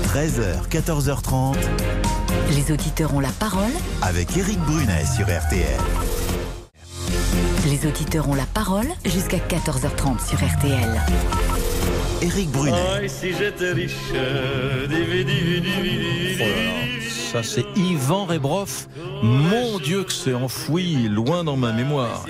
[0.05, 1.55] 13h, 14h30,
[2.55, 3.69] Les auditeurs ont la parole.
[4.01, 5.77] avec Eric Brunet sur RTL.
[7.67, 10.99] Les auditeurs ont la parole jusqu'à 14h30 sur RTL.
[12.23, 12.73] Eric Brunet.
[12.97, 15.61] Ah, et si j'étais riche, euh, divi, divi,
[17.31, 18.87] ça c'est Yvan Rebroff.
[19.21, 22.25] Mon Dieu que c'est enfoui loin dans ma mémoire.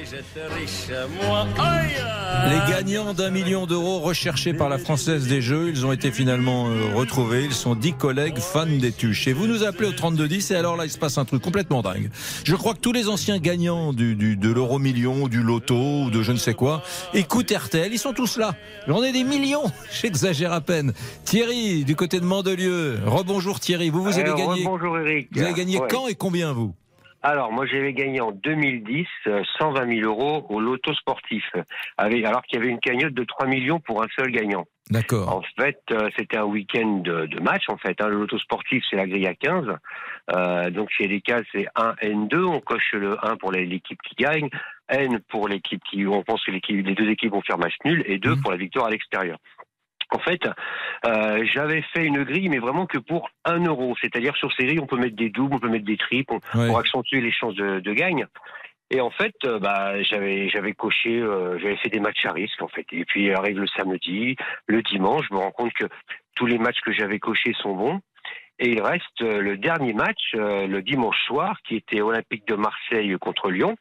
[2.50, 6.68] Les gagnants d'un million d'euros recherchés par la Française des Jeux, ils ont été finalement
[6.70, 7.44] euh, retrouvés.
[7.46, 9.28] Ils sont dix collègues fans des tuches.
[9.28, 11.82] Et vous nous appelez au 3210 et alors là, il se passe un truc complètement
[11.82, 12.10] dingue.
[12.44, 16.10] Je crois que tous les anciens gagnants du, du- de l'euro million, du loto ou
[16.12, 16.82] de je ne sais quoi
[17.14, 17.92] écoutent RTL.
[17.92, 18.54] Ils sont tous là.
[18.88, 19.72] J'en ai des millions.
[20.02, 20.94] J'exagère à peine.
[21.26, 23.00] Thierry, du côté de Mandelieu.
[23.06, 23.90] Rebonjour Thierry.
[23.90, 24.64] Vous, vous avez gagné.
[24.64, 25.30] Bonjour Eric.
[25.32, 25.88] Vous avez gagné Ouais.
[25.90, 26.74] quand et combien vous?
[27.22, 31.44] Alors moi j'avais gagné en 2010 euh, 120 000 euros au loto sportif,
[31.98, 34.66] avec, alors qu'il y avait une cagnotte de 3 millions pour un seul gagnant.
[34.90, 35.30] D'accord.
[35.30, 37.64] En fait, euh, c'était un week-end de, de match.
[37.68, 38.08] En fait, hein.
[38.08, 39.66] le loto sportif, c'est la grille à 15.
[40.34, 42.44] Euh, donc, chez les cas, c'est 1 N2.
[42.46, 44.50] On coche le 1 pour l'équipe qui gagne,
[44.88, 48.18] N pour l'équipe qui, on pense que les deux équipes vont faire match nul, et
[48.18, 49.38] 2 pour la victoire à l'extérieur.
[50.12, 50.42] En fait,
[51.06, 53.96] euh, j'avais fait une grille, mais vraiment que pour 1 euro.
[54.02, 56.68] C'est-à-dire sur ces grilles, on peut mettre des doubles, on peut mettre des triples, Ouais.
[56.68, 58.26] pour accentuer les chances de, de gagne.
[58.92, 62.60] Et en fait, euh, bah, j'avais j'avais coché, euh, j'avais fait des matchs à risque
[62.62, 62.88] en fait.
[62.92, 64.36] Et puis arrive le samedi,
[64.66, 65.86] le dimanche, je me rends compte que
[66.36, 68.02] tous les matchs que j'avais cochés sont bons.
[68.58, 72.56] Et il reste euh, le dernier match euh, le dimanche soir, qui était Olympique de
[72.56, 73.76] Marseille contre Lyon.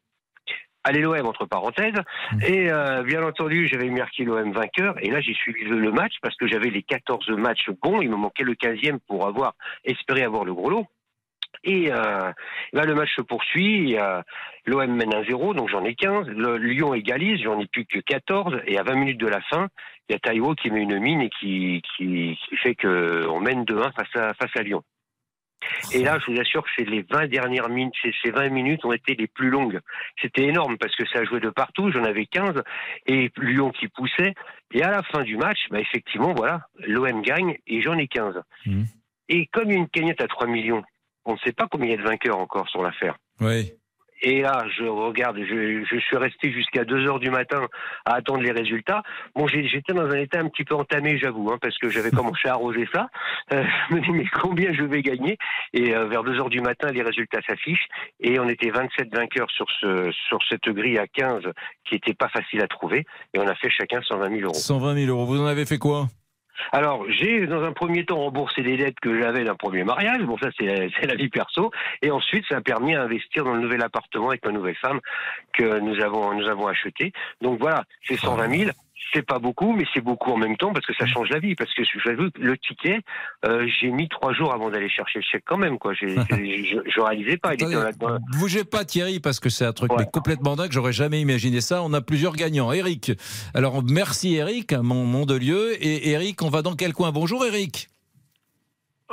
[0.89, 2.01] Allez l'OM entre parenthèses.
[2.47, 4.95] Et euh, bien entendu, j'avais marqué l'OM vainqueur.
[5.05, 8.01] Et là, j'ai suivi le, match parce que j'avais les 14 matchs bons.
[8.01, 9.53] Il me manquait le 15e pour avoir
[9.85, 10.87] espéré avoir le gros lot.
[11.63, 12.33] Et euh,
[12.73, 13.99] là, le match se poursuit.
[13.99, 14.23] euh,
[14.65, 16.27] L'OM mène 1-0, donc j'en ai 15.
[16.29, 18.63] Le Lyon égalise, j'en ai plus que 14.
[18.65, 19.69] Et à 20 minutes de la fin,
[20.09, 23.65] il y a Taïwo qui met une mine et qui, qui, qui fait qu'on mène
[23.65, 24.83] 2-1 face à, face à Lyon.
[25.93, 28.85] Et là, je vous assure que c'est les 20 dernières minutes, ces, ces 20 minutes
[28.85, 29.81] ont été les plus longues.
[30.21, 32.63] C'était énorme parce que ça jouait de partout, j'en avais 15,
[33.07, 34.35] et Lyon qui poussait.
[34.73, 38.43] Et à la fin du match, bah, effectivement, voilà, l'OM gagne et j'en ai 15.
[39.29, 40.83] Et comme il y a une cagnotte à 3 millions,
[41.25, 43.17] on ne sait pas combien il y a de vainqueurs encore sur l'affaire.
[43.41, 43.73] Oui.
[44.21, 47.67] Et là, je regarde, je, je suis resté jusqu'à 2 heures du matin
[48.05, 49.03] à attendre les résultats.
[49.35, 52.49] Bon, j'étais dans un état un petit peu entamé, j'avoue, hein, parce que j'avais commencé
[52.49, 53.09] à arroser ça.
[53.53, 55.39] Euh, je me dis, mais combien je vais gagner?
[55.73, 57.87] Et euh, vers 2 heures du matin, les résultats s'affichent.
[58.21, 61.45] Et on était 27 vainqueurs sur, ce, sur cette grille à 15
[61.85, 63.05] qui était pas facile à trouver.
[63.35, 64.55] Et on a fait chacun 120 000 euros.
[64.55, 65.27] 120 000 euros.
[65.27, 66.09] Vous en avez fait quoi?
[66.73, 70.23] Alors, j'ai dans un premier temps remboursé les dettes que j'avais d'un premier mariage.
[70.23, 70.67] Bon, ça, c'est
[71.07, 71.71] la vie perso.
[72.03, 75.01] Et ensuite, ça a permis d'investir dans le nouvel appartement avec ma nouvelle femme
[75.53, 77.13] que nous avons, nous avons acheté.
[77.41, 78.71] Donc voilà, c'est 120 000.
[79.15, 81.55] C'est pas beaucoup, mais c'est beaucoup en même temps parce que ça change la vie.
[81.55, 83.01] Parce que j'avoue que le ticket,
[83.47, 85.79] euh, j'ai mis trois jours avant d'aller chercher le chèque quand même.
[85.79, 87.55] Quoi, j'ai, je, je réalisais pas.
[87.55, 87.91] Il était là-
[88.39, 91.83] Bougez pas Thierry parce que c'est un truc mais complètement dingue, j'aurais jamais imaginé ça.
[91.83, 92.71] On a plusieurs gagnants.
[92.73, 93.13] Eric.
[93.55, 95.83] Alors merci Eric, mon, mon de lieu.
[95.83, 97.11] Et Eric, on va dans quel coin?
[97.11, 97.89] Bonjour Eric.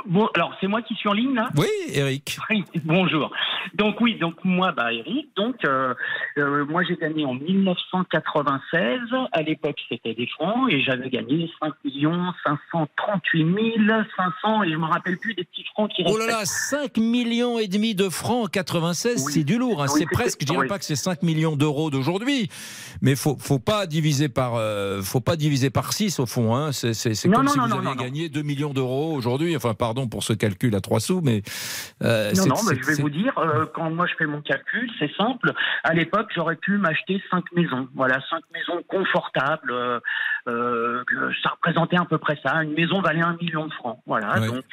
[0.04, 1.48] Bon, alors c'est moi qui suis en ligne là?
[1.56, 2.38] Oui, Eric.
[2.50, 3.32] Oui, bonjour.
[3.74, 5.94] Donc oui, donc moi, bah Eric, donc euh,
[6.38, 9.00] euh, moi j'ai gagné en 1996.
[9.32, 11.72] À l'époque c'était des francs et j'avais gagné 5
[12.44, 13.90] 538
[14.42, 17.58] 500 et je me rappelle plus des petits francs qui Oh là là, 5 millions
[17.58, 19.82] et demi de francs en 96, c'est du lourd.
[19.82, 19.86] hein.
[19.88, 20.68] Oui, c'est presque, je dirais oui.
[20.68, 22.48] pas que c'est 5 millions d'euros d'aujourd'hui,
[23.00, 26.54] mais faut faut pas diviser par euh, faut pas diviser par 6 au fond.
[26.54, 26.72] Hein.
[26.72, 26.92] C'est
[27.30, 29.56] comme non, si non, vous non, aviez gagné 2 millions d'euros aujourd'hui.
[29.56, 31.42] Enfin, pardon pour ce calcul à 3 sous, mais
[32.02, 34.90] euh, Non, non, mais je vais vous dire, euh, quand moi je fais mon calcul,
[34.98, 35.52] c'est simple.
[35.84, 37.88] À l'époque, j'aurais pu m'acheter cinq maisons.
[37.94, 39.72] Voilà, cinq maisons confortables.
[40.48, 41.02] euh,
[41.42, 42.62] ça représentait à peu près ça.
[42.64, 44.00] Une maison valait un million de francs.
[44.06, 44.48] Voilà, Ouais.
[44.48, 44.64] donc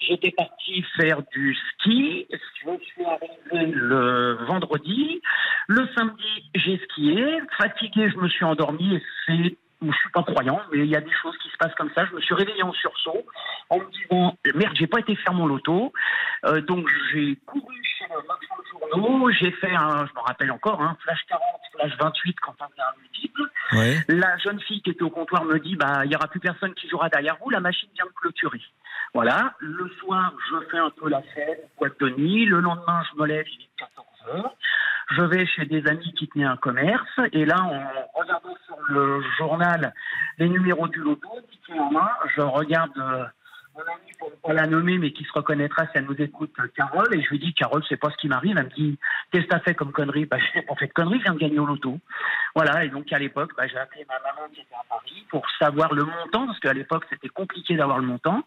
[0.00, 2.26] j'étais parti faire du ski.
[2.30, 2.36] Je
[2.84, 5.20] suis arrivé le vendredi.
[5.68, 7.38] Le samedi, j'ai skié.
[7.58, 11.00] Fatigué, je me suis endormi et c'est je suis pas croyant, mais il y a
[11.00, 12.06] des choses qui se passent comme ça.
[12.06, 13.26] Je me suis réveillé en sursaut
[13.70, 15.92] en me disant merde, j'ai pas été faire mon loto.
[16.44, 20.50] Euh, donc j'ai couru chez le marchand de journaux, j'ai fait un, je me rappelle
[20.50, 21.42] encore, un flash 40,
[21.74, 23.42] flash 28 quand on est un multiple.
[24.08, 26.72] La jeune fille qui était au comptoir me dit bah il y aura plus personne
[26.74, 28.62] qui jouera derrière vous, la machine vient de clôturer.
[29.14, 29.54] Voilà.
[29.60, 32.44] Le soir, je fais un peu la fête, boîte de nuit.
[32.44, 34.54] Le lendemain, je me lève, il est 14 heures.
[35.10, 39.22] Je vais chez des amis qui tenaient un commerce et là, en regardant sur le
[39.38, 39.94] journal
[40.38, 41.28] les numéros du loto,
[41.78, 43.24] en main, je regarde euh,
[43.76, 44.12] mon amie,
[44.42, 47.28] pour la nommer, mais qui se reconnaîtra si elle nous écoute, euh, Carole, et je
[47.30, 48.56] lui dis, Carole, c'est pas ce qui m'arrive.
[48.56, 48.98] Elle me dit,
[49.30, 50.26] qu'est-ce que t'as fait comme connerie?
[50.26, 51.98] Bah, je n'ai pas fait de connerie, je viens de gagner au loto.
[52.54, 55.44] Voilà, et donc à l'époque, bah, j'ai appelé ma maman qui était à Paris pour
[55.58, 58.42] savoir le montant, parce qu'à l'époque, c'était compliqué d'avoir le montant,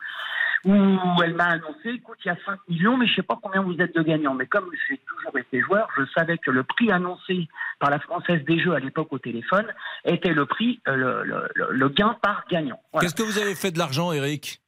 [0.66, 3.62] où elle m'a annoncé, écoute, il y a 5 millions, mais je sais pas combien
[3.62, 4.34] vous êtes de gagnants.
[4.34, 7.48] Mais comme j'ai toujours été joueur, je savais que le prix annoncé
[7.80, 9.66] par la Française des Jeux à l'époque au téléphone
[10.04, 11.24] était le prix, euh,
[11.56, 12.80] le, gain par gagnant.
[13.00, 14.62] Qu'est-ce que vous avez fait de l'argent, Eric?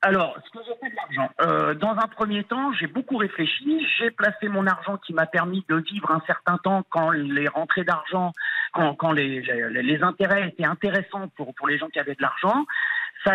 [0.00, 3.84] Alors, ce que j'ai fait de l'argent, euh, dans un premier temps, j'ai beaucoup réfléchi.
[3.98, 7.82] J'ai placé mon argent qui m'a permis de vivre un certain temps quand les rentrées
[7.82, 8.32] d'argent,
[8.72, 9.42] quand, quand les,
[10.02, 12.64] intérêts étaient intéressants pour, pour les gens qui avaient de l'argent.
[13.24, 13.34] Ça,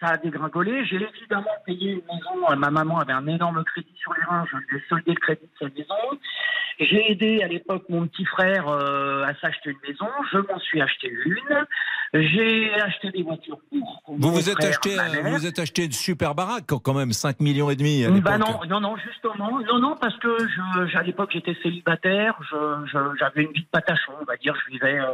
[0.00, 0.84] ça a dégringolé.
[0.86, 2.56] J'ai évidemment payé une maison.
[2.56, 4.46] Ma maman avait un énorme crédit sur les reins.
[4.50, 6.18] Je lui ai soldé le crédit de sa maison.
[6.78, 10.06] J'ai aidé à l'époque mon petit frère euh, à s'acheter une maison.
[10.32, 11.66] Je m'en suis acheté une.
[12.14, 15.32] J'ai acheté des voitures pour Vous vous êtes acheté, vous mère.
[15.32, 18.80] vous êtes acheté une super baraque quand même 5 millions et demi Bah non, non,
[18.80, 23.52] non, justement, non, non, parce que je, à l'époque j'étais célibataire, je- je- j'avais une
[23.52, 25.06] vie de patachon, on va dire, je vivais, euh,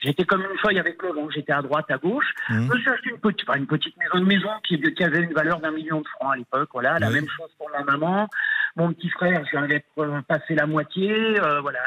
[0.00, 2.32] j'étais comme une feuille avec le vent, j'étais à droite, à gauche.
[2.48, 2.68] Mmh.
[2.72, 5.60] Je acheté une petite, enfin, une petite maison, une maison qui, qui avait une valeur
[5.60, 8.28] d'un million de francs à l'époque, voilà, la même chose pour ma maman.
[8.76, 11.78] Mon petit frère, je lui avais euh, passé la moitié, euh, voilà,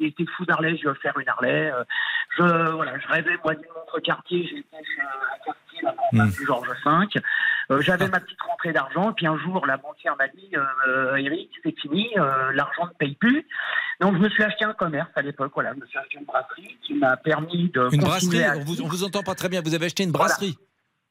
[0.00, 1.70] il était fou d'Harley, je lui ai offert une Harley.
[1.72, 1.84] euh,
[2.36, 6.46] je, voilà, je rêvais, moi, d'une montre quartier, j'étais chez un quartier, la campagne du
[6.46, 7.20] Georges V.
[7.70, 11.16] Euh, J'avais ma petite rentrée d'argent, et puis un jour, la banquière m'a dit euh,
[11.16, 13.46] Eric, c'est fini, euh, l'argent ne paye plus.
[14.00, 16.24] Donc, je me suis acheté un commerce à l'époque, voilà, je me suis acheté une
[16.24, 17.88] brasserie qui m'a permis de.
[17.92, 19.60] Une brasserie à on vous, on vous entend pas très bien.
[19.62, 20.26] Vous avez acheté une Voilà.
[20.26, 20.58] brasserie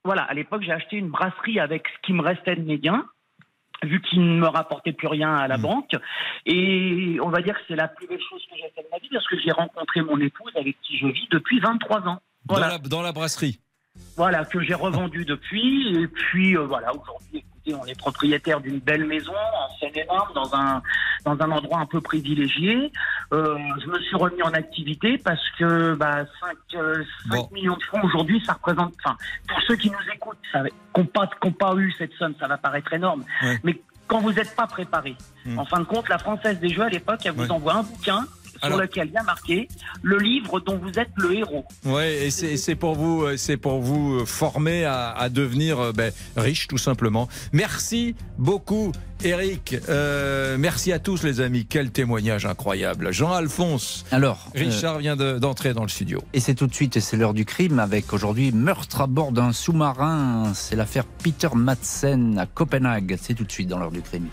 [0.04, 3.06] Voilà, à l'époque, j'ai acheté une brasserie avec ce qui me restait de mes gains,
[3.84, 5.62] vu qu'il ne me rapportait plus rien à la Hmm.
[5.64, 5.96] banque.
[6.46, 8.98] Et on va dire que c'est la plus belle chose que j'ai faite de ma
[9.00, 12.20] vie, parce que j'ai rencontré mon épouse avec qui je vis depuis 23 ans.
[12.46, 13.60] dans, la, dans la brasserie.
[14.18, 15.96] Voilà, que j'ai revendu depuis.
[16.02, 20.82] Et puis, euh, voilà, aujourd'hui, on est propriétaire d'une belle maison en Seine-et-Marne, dans un,
[21.26, 22.92] dans un endroit un peu privilégié.
[23.34, 26.78] Euh, je me suis remis en activité parce que bah, 5,
[27.52, 29.16] millions de francs aujourd'hui, ça représente, enfin,
[29.48, 32.92] pour ceux qui nous écoutent, ça- qui n'ont pas, eu cette somme, ça va paraître
[32.94, 33.24] énorme.
[33.64, 35.16] Mais quand vous n'êtes pas préparé,
[35.58, 38.26] en fin de compte, la Française des Jeux, à l'époque, elle vous envoie un bouquin
[38.64, 39.68] sur lequel il y a marqué
[40.02, 41.66] le livre dont vous êtes le héros.
[41.86, 45.92] Ouais, et c'est pour vous, euh, c'est pour vous euh, former à, à devenir euh,
[45.92, 47.28] ben, riche, tout simplement.
[47.54, 48.92] Merci beaucoup,
[49.24, 49.76] Eric.
[49.90, 51.66] Euh, merci à tous, les amis.
[51.70, 53.12] Quel témoignage incroyable.
[53.12, 54.06] Jean-Alphonse.
[54.12, 56.22] Alors, Richard vient de- d'entrer dans le studio.
[56.34, 59.32] Et c'est tout de suite, et c'est l'heure du crime, avec aujourd'hui meurtre à bord
[59.32, 60.52] d'un sous-marin.
[60.56, 63.18] C'est l'affaire Peter Madsen à Copenhague.
[63.22, 64.28] C'est tout de suite dans l'heure du crime.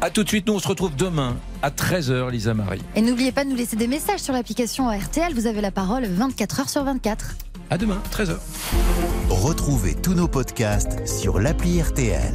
[0.00, 2.82] À tout de suite, nous on se retrouve demain à 13h, Lisa Marie.
[2.94, 5.32] Et n'oubliez pas de nous laisser des messages sur l'application RTL.
[5.32, 7.34] Vous avez la parole 24 heures sur 24.
[7.70, 8.36] À demain, 13h.
[9.30, 12.34] Retrouvez tous nos podcasts sur l'appli RTL.